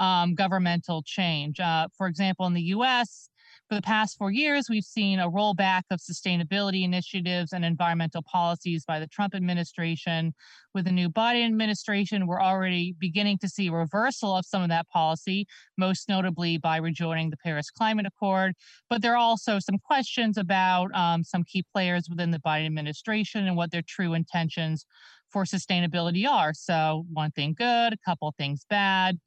um, 0.00 0.34
governmental 0.34 1.02
change. 1.02 1.60
Uh, 1.60 1.88
for 1.96 2.06
example, 2.06 2.46
in 2.46 2.54
the 2.54 2.62
US, 2.76 3.28
for 3.72 3.76
the 3.76 3.80
past 3.80 4.18
four 4.18 4.30
years, 4.30 4.66
we've 4.68 4.84
seen 4.84 5.18
a 5.18 5.30
rollback 5.30 5.84
of 5.90 5.98
sustainability 5.98 6.84
initiatives 6.84 7.54
and 7.54 7.64
environmental 7.64 8.20
policies 8.22 8.84
by 8.84 9.00
the 9.00 9.06
Trump 9.06 9.34
administration. 9.34 10.34
With 10.74 10.84
the 10.84 10.92
new 10.92 11.08
Biden 11.08 11.46
administration, 11.46 12.26
we're 12.26 12.42
already 12.42 12.94
beginning 12.98 13.38
to 13.38 13.48
see 13.48 13.68
a 13.68 13.72
reversal 13.72 14.36
of 14.36 14.44
some 14.44 14.60
of 14.60 14.68
that 14.68 14.90
policy, 14.90 15.46
most 15.78 16.06
notably 16.06 16.58
by 16.58 16.76
rejoining 16.76 17.30
the 17.30 17.38
Paris 17.38 17.70
Climate 17.70 18.04
Accord. 18.04 18.52
But 18.90 19.00
there 19.00 19.14
are 19.14 19.16
also 19.16 19.58
some 19.58 19.78
questions 19.78 20.36
about 20.36 20.94
um, 20.94 21.24
some 21.24 21.42
key 21.42 21.64
players 21.72 22.08
within 22.10 22.30
the 22.30 22.40
Biden 22.40 22.66
administration 22.66 23.46
and 23.46 23.56
what 23.56 23.70
their 23.70 23.80
true 23.88 24.12
intentions 24.12 24.84
for 25.30 25.44
sustainability 25.44 26.28
are. 26.28 26.52
So, 26.52 27.06
one 27.10 27.30
thing 27.30 27.54
good, 27.56 27.94
a 27.94 27.98
couple 28.04 28.34
things 28.36 28.66
bad. 28.68 29.18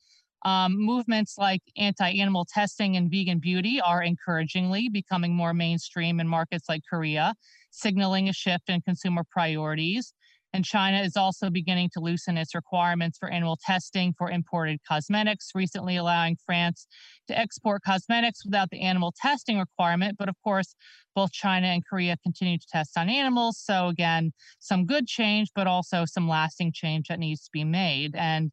Um, 0.46 0.78
movements 0.78 1.38
like 1.40 1.62
anti 1.76 2.08
animal 2.20 2.46
testing 2.46 2.96
and 2.96 3.10
vegan 3.10 3.40
beauty 3.40 3.82
are 3.82 4.04
encouragingly 4.04 4.90
becoming 4.90 5.36
more 5.36 5.56
mainstream 5.56 6.20
in 6.20 6.28
markets 6.28 6.70
like 6.70 6.84
Korea, 6.88 7.34
signaling 7.72 8.30
a 8.30 8.34
shift 8.34 8.70
in 8.70 8.82
consumer 8.82 9.24
priorities. 9.30 10.14
And 10.54 10.64
China 10.64 11.02
is 11.02 11.18
also 11.18 11.50
beginning 11.50 11.90
to 11.96 12.00
loosen 12.00 12.38
its 12.38 12.56
requirements 12.56 13.18
for 13.18 13.30
animal 13.30 13.58
testing 13.66 14.14
for 14.18 14.32
imported 14.32 14.80
cosmetics, 14.88 15.50
recently 15.54 15.98
allowing 15.98 16.38
France 16.46 16.88
to 17.28 17.38
export 17.38 17.82
cosmetics 17.86 18.46
without 18.46 18.70
the 18.70 18.80
animal 18.82 19.14
testing 19.22 19.60
requirement. 19.60 20.16
But 20.18 20.30
of 20.30 20.36
course, 20.44 20.74
both 21.14 21.34
China 21.34 21.68
and 21.68 21.86
Korea 21.86 22.16
continue 22.24 22.58
to 22.58 22.68
test 22.72 22.98
on 22.98 23.10
animals. 23.10 23.58
So, 23.60 23.88
again, 23.88 24.32
some 24.60 24.86
good 24.86 25.08
change, 25.08 25.50
but 25.56 25.68
also 25.68 26.06
some 26.06 26.30
lasting 26.30 26.72
change 26.74 27.08
that 27.10 27.20
needs 27.20 27.42
to 27.46 27.50
be 27.52 27.66
made. 27.66 28.16
And 28.16 28.52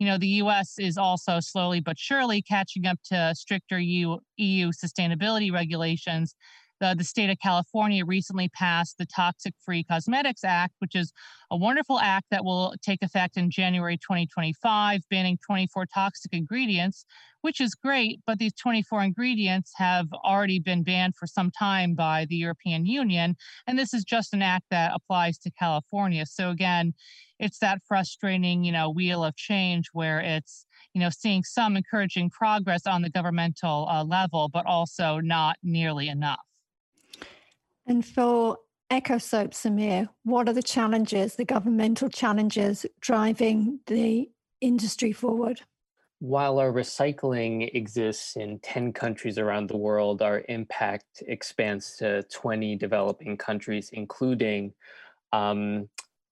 you 0.00 0.06
know, 0.06 0.18
the 0.18 0.40
US 0.42 0.78
is 0.78 0.96
also 0.96 1.38
slowly 1.40 1.78
but 1.80 1.98
surely 1.98 2.40
catching 2.42 2.86
up 2.86 2.98
to 3.04 3.34
stricter 3.36 3.78
EU, 3.78 4.16
EU 4.38 4.72
sustainability 4.72 5.52
regulations. 5.52 6.34
The, 6.80 6.94
the 6.96 7.04
state 7.04 7.30
of 7.30 7.38
California 7.38 8.04
recently 8.04 8.48
passed 8.48 8.96
the 8.98 9.06
Toxic 9.06 9.54
Free 9.64 9.84
Cosmetics 9.84 10.44
Act, 10.44 10.74
which 10.78 10.94
is 10.94 11.12
a 11.50 11.56
wonderful 11.56 11.98
act 12.00 12.26
that 12.30 12.44
will 12.44 12.74
take 12.82 13.02
effect 13.02 13.36
in 13.36 13.50
January 13.50 13.96
2025, 13.98 15.00
banning 15.10 15.38
24 15.44 15.86
toxic 15.92 16.32
ingredients, 16.32 17.04
which 17.42 17.60
is 17.60 17.74
great. 17.74 18.20
But 18.26 18.38
these 18.38 18.54
24 18.54 19.02
ingredients 19.02 19.72
have 19.76 20.06
already 20.12 20.58
been 20.58 20.82
banned 20.82 21.16
for 21.16 21.26
some 21.26 21.50
time 21.50 21.94
by 21.94 22.26
the 22.28 22.36
European 22.36 22.86
Union. 22.86 23.36
And 23.66 23.78
this 23.78 23.92
is 23.92 24.04
just 24.04 24.32
an 24.32 24.42
act 24.42 24.66
that 24.70 24.92
applies 24.94 25.38
to 25.40 25.50
California. 25.50 26.24
So, 26.26 26.50
again, 26.50 26.94
it's 27.38 27.58
that 27.58 27.80
frustrating, 27.86 28.64
you 28.64 28.72
know, 28.72 28.90
wheel 28.90 29.24
of 29.24 29.36
change 29.36 29.88
where 29.92 30.20
it's, 30.20 30.66
you 30.94 31.00
know, 31.00 31.10
seeing 31.10 31.42
some 31.42 31.76
encouraging 31.76 32.30
progress 32.30 32.86
on 32.86 33.02
the 33.02 33.10
governmental 33.10 33.88
uh, 33.90 34.04
level, 34.04 34.48
but 34.52 34.66
also 34.66 35.18
not 35.18 35.56
nearly 35.62 36.08
enough. 36.08 36.49
And 37.90 38.06
for 38.06 38.58
EcoSoap, 38.92 39.50
Samir, 39.50 40.08
what 40.22 40.48
are 40.48 40.52
the 40.52 40.62
challenges, 40.62 41.34
the 41.34 41.44
governmental 41.44 42.08
challenges 42.08 42.86
driving 43.00 43.80
the 43.88 44.30
industry 44.60 45.10
forward? 45.10 45.62
While 46.20 46.60
our 46.60 46.70
recycling 46.70 47.68
exists 47.74 48.36
in 48.36 48.60
10 48.60 48.92
countries 48.92 49.38
around 49.38 49.68
the 49.68 49.76
world, 49.76 50.22
our 50.22 50.44
impact 50.48 51.24
expands 51.26 51.96
to 51.96 52.22
20 52.32 52.76
developing 52.76 53.36
countries, 53.36 53.90
including 53.92 54.72
um, 55.32 55.88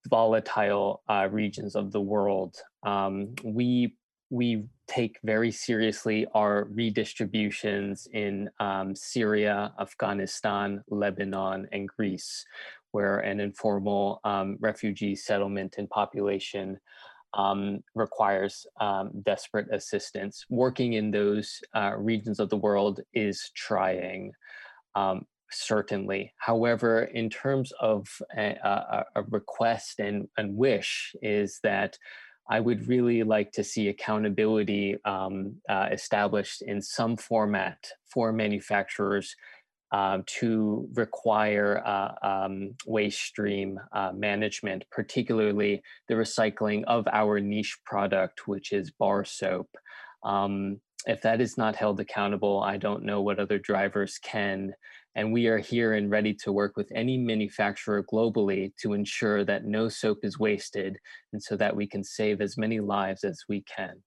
volatile 0.08 1.02
uh, 1.08 1.26
regions 1.28 1.74
of 1.74 1.90
the 1.90 2.00
world. 2.00 2.54
Um, 2.84 3.34
we 3.42 3.96
we 4.30 4.62
take 4.88 5.18
very 5.22 5.51
seriously 5.51 6.27
our 6.35 6.64
redistributions 6.72 8.09
in 8.12 8.51
um, 8.59 8.94
Syria, 8.96 9.72
Afghanistan, 9.79 10.83
Lebanon, 10.88 11.68
and 11.72 11.88
Greece, 11.88 12.44
where 12.92 13.18
an 13.18 13.38
informal 13.38 14.20
um, 14.24 14.57
refugee 14.61 15.14
settlement 15.14 15.77
and 15.79 15.88
population 15.90 16.79
um, 17.35 17.81
requires 17.94 18.66
um, 18.81 19.11
desperate 19.22 19.68
assistance. 19.72 20.44
Working 20.48 20.94
in 20.94 21.11
those 21.11 21.61
uh, 21.74 21.92
regions 21.96 22.40
of 22.40 22.48
the 22.48 22.57
world 22.57 23.01
is 23.12 23.51
trying. 23.55 24.33
Um, 24.94 25.27
certainly. 25.51 26.33
However, 26.37 27.05
in 27.05 27.31
terms 27.31 27.72
of 27.81 28.07
a, 28.37 28.51
a, 28.62 29.05
a 29.16 29.22
request 29.31 29.98
and, 29.98 30.29
and, 30.37 30.57
wish, 30.57 31.14
is 31.22 31.61
that 31.62 31.98
I 32.48 32.61
would 32.61 32.88
really 32.88 33.22
like 33.22 33.52
to 33.52 33.64
see 33.64 33.88
accountability 33.88 34.96
um, 35.04 35.56
uh, 35.68 35.88
established 35.92 36.62
in 36.62 36.80
some 36.80 37.16
format 37.16 37.90
for 38.06 38.32
manufacturers 38.32 39.34
uh, 39.92 40.18
to 40.26 40.88
require 40.94 41.82
uh, 41.84 42.12
um, 42.22 42.74
waste 42.87 43.20
stream 43.20 43.78
uh, 43.92 44.12
management, 44.14 44.84
particularly 44.90 45.82
the 46.08 46.14
recycling 46.14 46.84
of 46.84 47.06
our 47.11 47.40
niche 47.40 47.78
product, 47.84 48.46
which 48.46 48.72
is 48.72 48.90
bar 48.90 49.24
soap. 49.24 49.68
Um, 50.22 50.80
if 51.06 51.22
that 51.22 51.40
is 51.40 51.56
not 51.56 51.76
held 51.76 52.00
accountable, 52.00 52.61
I 52.62 52.76
don't 52.76 53.04
know 53.04 53.22
what 53.22 53.38
other 53.38 53.58
drivers 53.58 54.18
can. 54.18 54.74
And 55.14 55.32
we 55.32 55.46
are 55.46 55.58
here 55.58 55.94
and 55.94 56.11
ready 56.11 56.34
to 56.34 56.52
work 56.52 56.76
with 56.76 56.90
any 56.94 57.16
manufacturer 57.16 58.04
globally 58.04 58.72
to 58.82 58.92
ensure 58.92 59.44
that 59.44 59.64
no 59.64 59.88
soap 59.88 60.18
is 60.22 60.38
wasted 60.38 60.98
and 61.32 61.42
so 61.42 61.56
that 61.56 61.74
we 61.74 61.87
can 61.87 62.04
save 62.04 62.40
as 62.40 62.56
many 62.56 62.80
lives 62.80 63.24
as 63.24 63.42
we 63.48 63.62
can. 63.62 64.02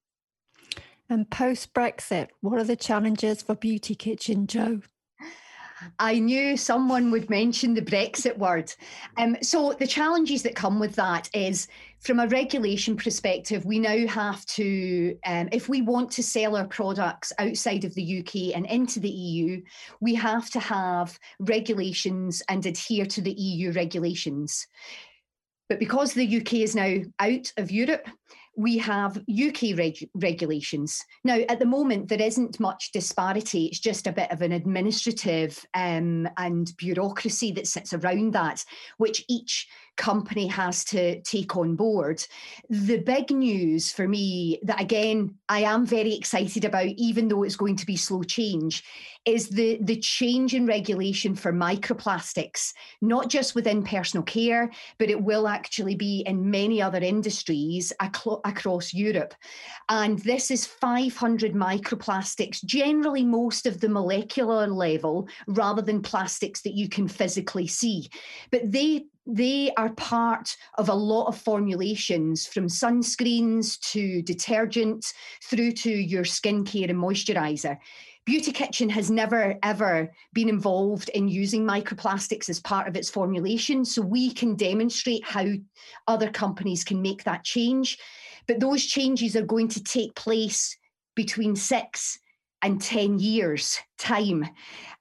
And 1.10 1.28
post 1.28 1.74
Brexit, 1.74 2.28
what 2.40 2.58
are 2.58 2.64
the 2.64 2.76
challenges 2.76 3.42
for 3.42 3.54
Beauty 3.54 3.94
Kitchen, 3.94 4.46
Jo? 4.46 4.80
I 5.98 6.18
knew 6.18 6.56
someone 6.56 7.10
would 7.10 7.28
mention 7.28 7.74
the 7.74 7.82
Brexit 7.82 8.38
word. 8.38 8.72
Um, 9.16 9.36
so, 9.42 9.72
the 9.72 9.86
challenges 9.86 10.42
that 10.44 10.54
come 10.54 10.78
with 10.78 10.94
that 10.94 11.28
is 11.34 11.68
from 12.02 12.18
a 12.18 12.26
regulation 12.26 12.96
perspective, 12.96 13.64
we 13.64 13.78
now 13.78 14.06
have 14.08 14.44
to, 14.46 15.16
um, 15.24 15.48
if 15.52 15.68
we 15.68 15.82
want 15.82 16.10
to 16.12 16.22
sell 16.22 16.56
our 16.56 16.66
products 16.66 17.32
outside 17.38 17.84
of 17.84 17.94
the 17.94 18.18
UK 18.18 18.56
and 18.56 18.66
into 18.66 18.98
the 18.98 19.08
EU, 19.08 19.62
we 20.00 20.14
have 20.16 20.50
to 20.50 20.60
have 20.60 21.16
regulations 21.38 22.42
and 22.48 22.66
adhere 22.66 23.06
to 23.06 23.20
the 23.20 23.32
EU 23.32 23.70
regulations. 23.70 24.66
But 25.68 25.78
because 25.78 26.12
the 26.12 26.38
UK 26.38 26.54
is 26.54 26.74
now 26.74 26.98
out 27.20 27.52
of 27.56 27.70
Europe, 27.70 28.08
we 28.56 28.76
have 28.78 29.16
UK 29.18 29.78
reg- 29.78 30.10
regulations. 30.14 31.02
Now, 31.24 31.38
at 31.48 31.58
the 31.58 31.66
moment, 31.66 32.08
there 32.08 32.20
isn't 32.20 32.60
much 32.60 32.92
disparity. 32.92 33.66
It's 33.66 33.80
just 33.80 34.06
a 34.06 34.12
bit 34.12 34.30
of 34.30 34.42
an 34.42 34.52
administrative 34.52 35.64
um, 35.72 36.28
and 36.36 36.70
bureaucracy 36.76 37.52
that 37.52 37.66
sits 37.66 37.94
around 37.94 38.34
that, 38.34 38.64
which 38.98 39.24
each 39.28 39.68
company 39.96 40.46
has 40.46 40.84
to 40.86 41.20
take 41.22 41.56
on 41.56 41.76
board. 41.76 42.24
The 42.68 42.98
big 42.98 43.30
news 43.30 43.92
for 43.92 44.08
me, 44.08 44.58
that 44.62 44.80
again, 44.80 45.34
I 45.48 45.60
am 45.60 45.86
very 45.86 46.14
excited 46.14 46.64
about, 46.64 46.86
even 46.86 47.28
though 47.28 47.42
it's 47.42 47.56
going 47.56 47.76
to 47.76 47.86
be 47.86 47.96
slow 47.96 48.22
change, 48.22 48.84
is 49.24 49.48
the, 49.48 49.78
the 49.82 49.96
change 49.96 50.54
in 50.54 50.66
regulation 50.66 51.34
for 51.34 51.52
microplastics, 51.52 52.72
not 53.00 53.28
just 53.28 53.54
within 53.54 53.84
personal 53.84 54.24
care, 54.24 54.70
but 54.98 55.10
it 55.10 55.22
will 55.22 55.46
actually 55.46 55.94
be 55.94 56.24
in 56.26 56.50
many 56.50 56.82
other 56.82 56.98
industries, 56.98 57.92
across 58.00 58.92
Europe. 58.92 59.34
And 59.88 60.18
this 60.20 60.50
is 60.50 60.66
500 60.66 61.52
microplastics, 61.52 62.64
generally 62.64 63.24
most 63.24 63.66
of 63.66 63.80
the 63.80 63.88
molecular 63.88 64.66
level, 64.66 65.28
rather 65.46 65.82
than 65.82 66.02
plastics 66.02 66.62
that 66.62 66.74
you 66.74 66.88
can 66.88 67.06
physically 67.06 67.66
see. 67.66 68.08
But 68.50 68.72
they 68.72 69.06
they 69.26 69.72
are 69.76 69.90
part 69.90 70.56
of 70.78 70.88
a 70.88 70.94
lot 70.94 71.26
of 71.26 71.38
formulations 71.38 72.46
from 72.46 72.66
sunscreens 72.66 73.78
to 73.92 74.22
detergent 74.22 75.12
through 75.44 75.72
to 75.72 75.90
your 75.90 76.24
skincare 76.24 76.90
and 76.90 76.98
moisturizer. 76.98 77.78
Beauty 78.24 78.52
Kitchen 78.52 78.88
has 78.88 79.10
never 79.10 79.56
ever 79.62 80.12
been 80.32 80.48
involved 80.48 81.08
in 81.10 81.28
using 81.28 81.64
microplastics 81.64 82.48
as 82.48 82.60
part 82.60 82.86
of 82.86 82.96
its 82.96 83.10
formulation. 83.10 83.84
So 83.84 84.00
we 84.00 84.32
can 84.32 84.54
demonstrate 84.54 85.24
how 85.24 85.46
other 86.06 86.30
companies 86.30 86.84
can 86.84 87.02
make 87.02 87.24
that 87.24 87.42
change. 87.42 87.98
But 88.46 88.60
those 88.60 88.84
changes 88.86 89.34
are 89.34 89.42
going 89.42 89.68
to 89.68 89.82
take 89.82 90.14
place 90.14 90.76
between 91.16 91.56
six 91.56 92.18
and 92.62 92.80
10 92.80 93.18
years 93.18 93.78
time. 93.98 94.48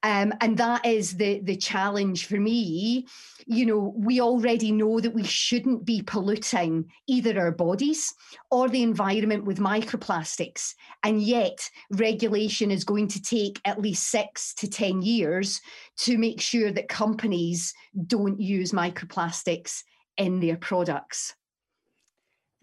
Um, 0.03 0.33
and 0.41 0.57
that 0.57 0.85
is 0.85 1.15
the 1.17 1.41
the 1.41 1.55
challenge 1.55 2.25
for 2.25 2.39
me. 2.39 3.07
You 3.45 3.65
know 3.65 3.93
we 3.95 4.19
already 4.19 4.71
know 4.71 4.99
that 4.99 5.13
we 5.13 5.23
shouldn't 5.23 5.85
be 5.85 6.01
polluting 6.01 6.91
either 7.07 7.39
our 7.39 7.51
bodies 7.51 8.13
or 8.49 8.67
the 8.67 8.81
environment 8.81 9.45
with 9.45 9.59
microplastics. 9.59 10.73
And 11.03 11.21
yet 11.21 11.69
regulation 11.91 12.71
is 12.71 12.83
going 12.83 13.09
to 13.09 13.21
take 13.21 13.61
at 13.65 13.81
least 13.81 14.09
6 14.09 14.55
to 14.55 14.67
10 14.67 15.03
years 15.03 15.61
to 15.97 16.17
make 16.17 16.41
sure 16.41 16.71
that 16.71 16.89
companies 16.89 17.73
don't 18.07 18.39
use 18.39 18.71
microplastics 18.71 19.83
in 20.17 20.39
their 20.39 20.57
products. 20.57 21.35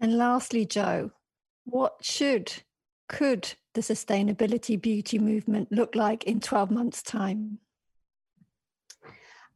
And 0.01 0.17
lastly 0.17 0.65
Jo 0.65 1.11
what 1.69 1.93
should 2.01 2.51
could 3.09 3.53
the 3.73 3.81
sustainability 3.81 4.81
beauty 4.81 5.19
movement 5.19 5.69
look 5.71 5.95
like 5.95 6.23
in 6.23 6.39
12 6.39 6.71
months' 6.71 7.01
time? 7.01 7.59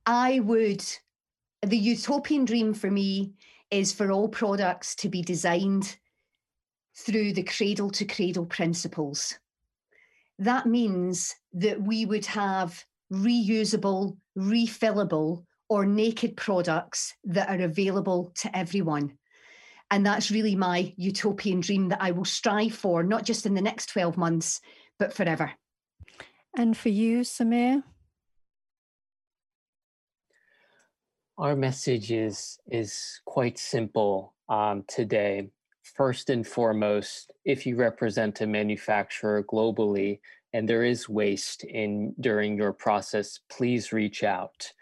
I 0.06 0.42
would, 0.42 0.84
the 1.62 1.78
utopian 1.78 2.44
dream 2.44 2.74
for 2.74 2.92
me 2.92 3.34
is 3.72 3.94
for 3.94 4.12
all 4.12 4.28
products 4.28 4.96
to 4.96 5.10
be 5.10 5.22
designed 5.22 5.98
through 6.98 7.34
the 7.34 7.44
cradle 7.44 7.90
to 7.92 8.06
cradle 8.06 8.46
principles. 8.46 9.40
That 10.40 10.66
means 10.66 11.34
that 11.54 11.82
we 11.82 12.06
would 12.06 12.26
have 12.26 12.84
reusable, 13.12 14.18
refillable, 14.38 15.46
or 15.70 15.86
naked 15.86 16.36
products 16.36 17.14
that 17.24 17.50
are 17.50 17.64
available 17.64 18.32
to 18.36 18.56
everyone. 18.56 19.18
And 19.94 20.04
that's 20.04 20.32
really 20.32 20.56
my 20.56 20.92
utopian 20.98 21.60
dream 21.60 21.90
that 21.90 22.02
I 22.02 22.10
will 22.10 22.26
strive 22.26 22.74
for, 22.74 23.04
not 23.04 23.26
just 23.26 23.46
in 23.46 23.54
the 23.54 23.62
next 23.62 23.92
12 23.92 24.18
months, 24.18 24.60
but 24.98 25.14
forever. 25.14 25.52
And 26.58 26.76
for 26.76 26.90
you, 26.90 27.20
Samir? 27.20 27.84
Our 31.38 31.56
message 31.56 32.12
is, 32.12 32.58
is 32.66 33.22
quite 33.26 33.60
simple 33.60 34.34
um, 34.50 34.84
today. 34.88 35.50
First 35.84 36.32
and 36.32 36.48
foremost, 36.48 37.32
if 37.46 37.68
you 37.68 37.76
represent 37.76 38.42
a 38.42 38.48
manufacturer 38.48 39.44
globally 39.44 40.22
and 40.54 40.68
there 40.68 40.84
is 40.84 41.08
waste 41.08 41.66
in 41.66 42.16
during 42.20 42.58
your 42.58 42.74
process, 42.74 43.42
please 43.48 43.94
reach 43.94 44.24
out 44.24 44.74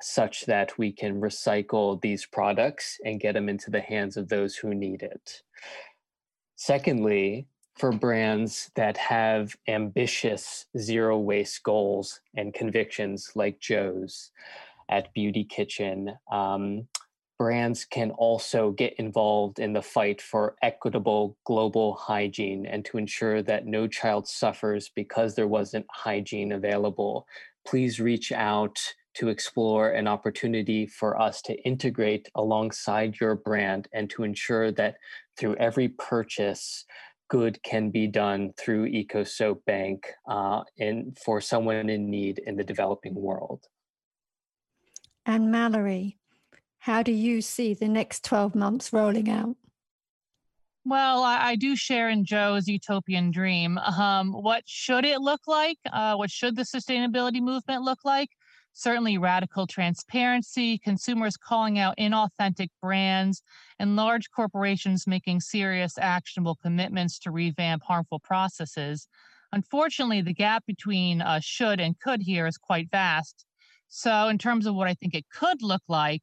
such 0.00 0.46
that 0.46 0.76
we 0.78 0.92
can 0.92 1.20
recycle 1.20 2.00
these 2.00 2.26
products 2.26 2.98
and 3.04 3.20
get 3.20 3.34
them 3.34 3.48
into 3.48 3.70
the 3.70 3.80
hands 3.80 4.16
of 4.16 4.28
those 4.28 4.56
who 4.56 4.74
need 4.74 5.02
it. 5.02 5.42
Secondly, 6.56 7.46
for 7.76 7.92
brands 7.92 8.70
that 8.74 8.96
have 8.96 9.54
ambitious 9.68 10.66
zero 10.78 11.18
waste 11.18 11.62
goals 11.62 12.20
and 12.34 12.54
convictions 12.54 13.32
like 13.34 13.60
Jo's 13.60 14.30
at 14.88 15.12
Beauty 15.12 15.44
Kitchen, 15.44 16.16
um, 16.32 16.88
brands 17.38 17.84
can 17.84 18.12
also 18.12 18.70
get 18.70 18.94
involved 18.94 19.58
in 19.58 19.74
the 19.74 19.82
fight 19.82 20.22
for 20.22 20.56
equitable 20.62 21.36
global 21.44 21.94
hygiene 21.94 22.64
and 22.64 22.82
to 22.86 22.96
ensure 22.96 23.42
that 23.42 23.66
no 23.66 23.86
child 23.86 24.26
suffers 24.26 24.90
because 24.94 25.34
there 25.34 25.48
wasn't 25.48 25.84
hygiene 25.90 26.52
available. 26.52 27.26
Please 27.66 28.00
reach 28.00 28.32
out 28.32 28.78
to 29.16 29.28
explore 29.28 29.90
an 29.90 30.06
opportunity 30.06 30.86
for 30.86 31.20
us 31.20 31.40
to 31.42 31.54
integrate 31.62 32.28
alongside 32.34 33.18
your 33.18 33.34
brand 33.34 33.88
and 33.92 34.10
to 34.10 34.22
ensure 34.22 34.70
that 34.72 34.96
through 35.38 35.56
every 35.56 35.88
purchase, 35.88 36.84
good 37.28 37.62
can 37.62 37.90
be 37.90 38.06
done 38.06 38.52
through 38.58 38.86
Eco 38.86 39.24
Soap 39.24 39.64
Bank 39.64 40.06
uh, 40.28 40.62
and 40.78 41.16
for 41.18 41.40
someone 41.40 41.88
in 41.88 42.10
need 42.10 42.40
in 42.46 42.56
the 42.56 42.64
developing 42.64 43.14
world. 43.14 43.64
And 45.24 45.50
Mallory, 45.50 46.18
how 46.78 47.02
do 47.02 47.12
you 47.12 47.40
see 47.40 47.74
the 47.74 47.88
next 47.88 48.24
12 48.24 48.54
months 48.54 48.92
rolling 48.92 49.28
out? 49.30 49.56
Well, 50.84 51.24
I, 51.24 51.48
I, 51.48 51.56
do 51.56 51.74
share 51.74 52.10
in 52.10 52.24
Jo's 52.24 52.68
utopian 52.68 53.32
dream. 53.32 53.76
Um, 53.76 54.32
what 54.32 54.62
should 54.66 55.04
it 55.04 55.20
look 55.20 55.40
like? 55.48 55.78
Uh, 55.92 56.14
what 56.14 56.30
should 56.30 56.54
the 56.54 56.62
sustainability 56.62 57.40
movement 57.40 57.82
look 57.82 58.04
like? 58.04 58.28
Certainly 58.76 59.16
radical 59.16 59.66
transparency, 59.66 60.76
consumers 60.76 61.38
calling 61.38 61.78
out 61.78 61.96
inauthentic 61.96 62.68
brands, 62.82 63.42
and 63.78 63.96
large 63.96 64.30
corporations 64.30 65.06
making 65.06 65.40
serious 65.40 65.96
actionable 65.96 66.54
commitments 66.54 67.18
to 67.18 67.30
revamp 67.30 67.82
harmful 67.82 68.20
processes. 68.20 69.08
Unfortunately, 69.50 70.20
the 70.20 70.34
gap 70.34 70.62
between 70.66 71.22
uh, 71.22 71.40
should 71.42 71.80
and 71.80 71.98
could 71.98 72.20
here 72.20 72.46
is 72.46 72.58
quite 72.58 72.90
vast. 72.90 73.46
So, 73.88 74.28
in 74.28 74.36
terms 74.36 74.66
of 74.66 74.74
what 74.74 74.88
I 74.88 74.94
think 74.94 75.14
it 75.14 75.24
could 75.32 75.62
look 75.62 75.82
like, 75.88 76.22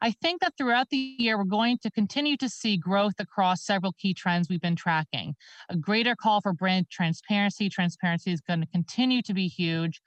I 0.00 0.12
think 0.12 0.40
that 0.40 0.54
throughout 0.56 0.88
the 0.90 0.96
year, 0.96 1.36
we're 1.36 1.44
going 1.44 1.78
to 1.82 1.90
continue 1.90 2.36
to 2.38 2.48
see 2.48 2.76
growth 2.76 3.14
across 3.18 3.62
several 3.62 3.92
key 3.92 4.14
trends 4.14 4.48
we've 4.48 4.60
been 4.60 4.76
tracking. 4.76 5.34
A 5.68 5.76
greater 5.76 6.16
call 6.16 6.40
for 6.40 6.52
brand 6.52 6.88
transparency. 6.90 7.68
Transparency 7.68 8.32
is 8.32 8.40
going 8.40 8.60
to 8.60 8.66
continue 8.66 9.22
to 9.22 9.34
be 9.34 9.48
huge 9.48 10.00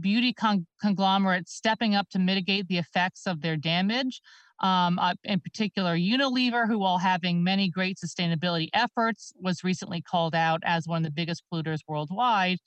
beauty 0.00 0.32
con- 0.32 0.66
conglomerates 0.80 1.52
stepping 1.54 1.94
up 1.94 2.08
to 2.10 2.18
mitigate 2.18 2.68
the 2.68 2.78
effects 2.78 3.26
of 3.26 3.40
their 3.40 3.56
damage. 3.56 4.20
Um, 4.60 4.98
uh, 4.98 5.14
in 5.24 5.40
particular, 5.40 5.96
Unilever, 5.96 6.66
who 6.66 6.78
while 6.78 6.98
having 6.98 7.42
many 7.42 7.70
great 7.70 7.96
sustainability 7.96 8.68
efforts, 8.74 9.32
was 9.40 9.64
recently 9.64 10.02
called 10.02 10.34
out 10.34 10.60
as 10.64 10.86
one 10.86 10.98
of 10.98 11.04
the 11.04 11.10
biggest 11.10 11.42
polluters 11.50 11.78
worldwide 11.88 12.58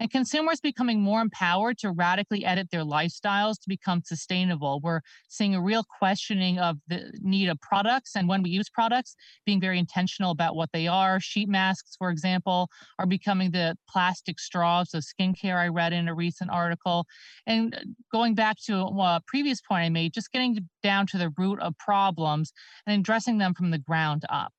and 0.00 0.10
consumers 0.10 0.60
becoming 0.60 1.00
more 1.00 1.20
empowered 1.20 1.76
to 1.78 1.92
radically 1.92 2.44
edit 2.44 2.70
their 2.72 2.84
lifestyles 2.84 3.60
to 3.60 3.68
become 3.68 4.00
sustainable. 4.02 4.80
We're 4.82 5.02
seeing 5.28 5.54
a 5.54 5.60
real 5.60 5.84
questioning 5.98 6.58
of 6.58 6.78
the 6.88 7.12
need 7.20 7.48
of 7.48 7.60
products 7.60 8.16
and 8.16 8.26
when 8.26 8.42
we 8.42 8.50
use 8.50 8.70
products, 8.70 9.14
being 9.44 9.60
very 9.60 9.78
intentional 9.78 10.30
about 10.30 10.56
what 10.56 10.70
they 10.72 10.86
are. 10.86 11.20
Sheet 11.20 11.50
masks, 11.50 11.96
for 11.98 12.10
example, 12.10 12.68
are 12.98 13.06
becoming 13.06 13.50
the 13.50 13.76
plastic 13.88 14.40
straws 14.40 14.94
of 14.94 15.04
skincare, 15.04 15.56
I 15.56 15.68
read 15.68 15.92
in 15.92 16.08
a 16.08 16.14
recent 16.14 16.50
article. 16.50 16.79
And 17.46 17.74
uh, 17.74 17.78
going 18.12 18.34
back 18.34 18.56
to 18.66 18.76
a 18.76 19.22
previous 19.26 19.60
point 19.60 19.84
I 19.84 19.88
made, 19.88 20.12
just 20.12 20.32
getting 20.32 20.68
down 20.82 21.06
to 21.08 21.18
the 21.18 21.32
root 21.36 21.60
of 21.60 21.76
problems 21.78 22.52
and 22.86 23.00
addressing 23.00 23.38
them 23.38 23.54
from 23.54 23.70
the 23.70 23.78
ground 23.78 24.24
up. 24.28 24.52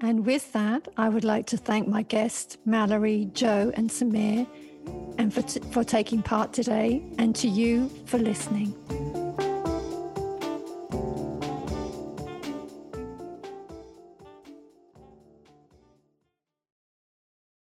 And 0.00 0.26
with 0.26 0.52
that, 0.52 0.88
I 0.96 1.08
would 1.08 1.24
like 1.24 1.46
to 1.46 1.56
thank 1.56 1.88
my 1.88 2.02
guests, 2.02 2.58
Mallory, 2.64 3.30
Jo, 3.32 3.72
and 3.74 3.88
Samir, 3.88 4.46
and 5.18 5.32
for, 5.32 5.42
t- 5.42 5.60
for 5.70 5.84
taking 5.84 6.20
part 6.20 6.52
today, 6.52 7.02
and 7.16 7.34
to 7.36 7.48
you 7.48 7.88
for 8.06 8.18
listening. 8.18 8.74